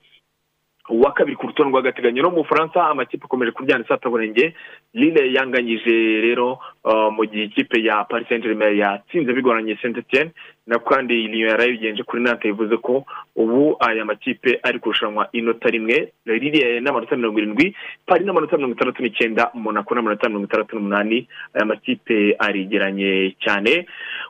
[0.89, 4.53] uwa kabiri ku rutonde rw'agateganyo no mu bufaransa amakipe akomeje kuryana isatabonenge
[4.95, 6.57] lille yanganyije rero
[7.15, 10.31] mu gihe ikipe ya saint germain yatsinze bigoranye saint etienne
[10.67, 16.11] na kandi liyo yarayigenje kuri nante bivuze ko ubu aya makipe ari kurushanwa inota rimwe
[16.25, 17.75] lille n'amanota mirongo irindwi
[18.07, 23.85] pari n'amanota mirongo itandatu n'icyenda monaco n'amanota mirongo itandatu n'umunani aya makipe arigeranye cyane.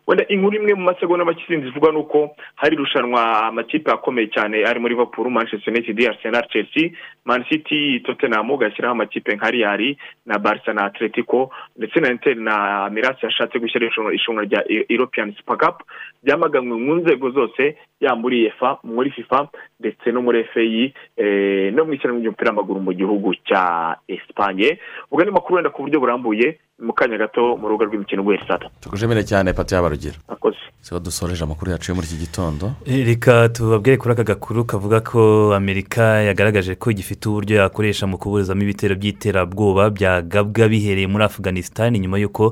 [0.07, 4.65] Wenda inkuru imwe mu masegonda make izinzi ivugwa ni uko hari irushanwa amakipe akomeye cyane
[4.65, 6.91] arimo liverpool manchester united arsenal chelsea
[7.25, 12.89] man city tottenham ugashyiraho amakipe nka riyari na barca na atletico ndetse na inter na
[12.89, 15.83] mirasi yashatse gushyira irushanwa rya european super cup.
[16.25, 19.47] Byamaganwe mu nzego zose yaba muri efa muri fifa
[19.79, 20.93] ndetse no muri efeyi
[21.75, 24.79] no mu ishyirahamwe ry'umupira w'amaguru mu gihugu cya esipanye
[25.11, 28.57] ubwo ni makuru wenda ku buryo burambuye mu kanya gato mu rubuga rw'imikino guhera saa
[28.57, 28.71] tatu.
[28.81, 32.71] Tugushimire cyane pati y'abarugero akoze siba dusoreje amakuru yacu yo muri iki gitondo.
[32.85, 38.61] Reka tubabwire kuri aka gakuru kavuga ko amerika yagaragaje ko gifite uburyo yakoresha mu kuburizamo
[38.63, 42.51] ibitero by'iterabwoba byagabwa bihereye muri afuganisitani nyuma y'uko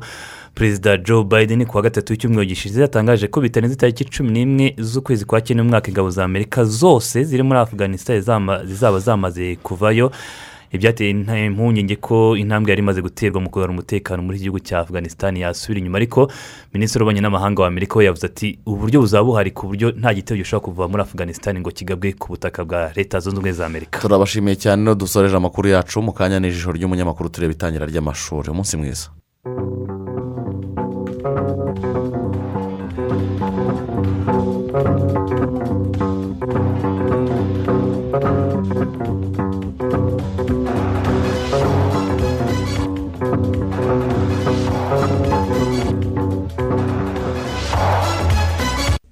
[0.55, 5.25] perezida joe biden ku wa gatatu w'icyumweru gishize yatangaje ko bitarenze itariki cumi n'imwe z'ukwezi
[5.25, 8.21] kwa cyenda umwaka ingabo za amerika zose ziri muri afuganisitani
[8.65, 10.11] zizaba zamaze kuvayo.
[10.73, 11.09] Ibyateye
[11.45, 15.79] impungenge ko intambwe yari imaze guterwa mu kugarura umutekano muri iki gihugu cya afuganisitani yasubira
[15.79, 16.31] inyuma ariko
[16.73, 20.37] minisitiri w'ububanyi n'amahanga wa amerika we yavuze ati uburyo buzaba buhari ku buryo nta gitero
[20.37, 23.99] gishobora kuva muri afuganisitani ngo kigabwe ku butaka bwa leta zunze ubumwe za amerika.
[23.99, 28.49] Turabashimiye cyane no dusoreje amakuru yacu mu kanya n'ijisho ry'umunyamakuru tureba itangira ry'amashuri.
[28.49, 29.09] Umunsi mwiza.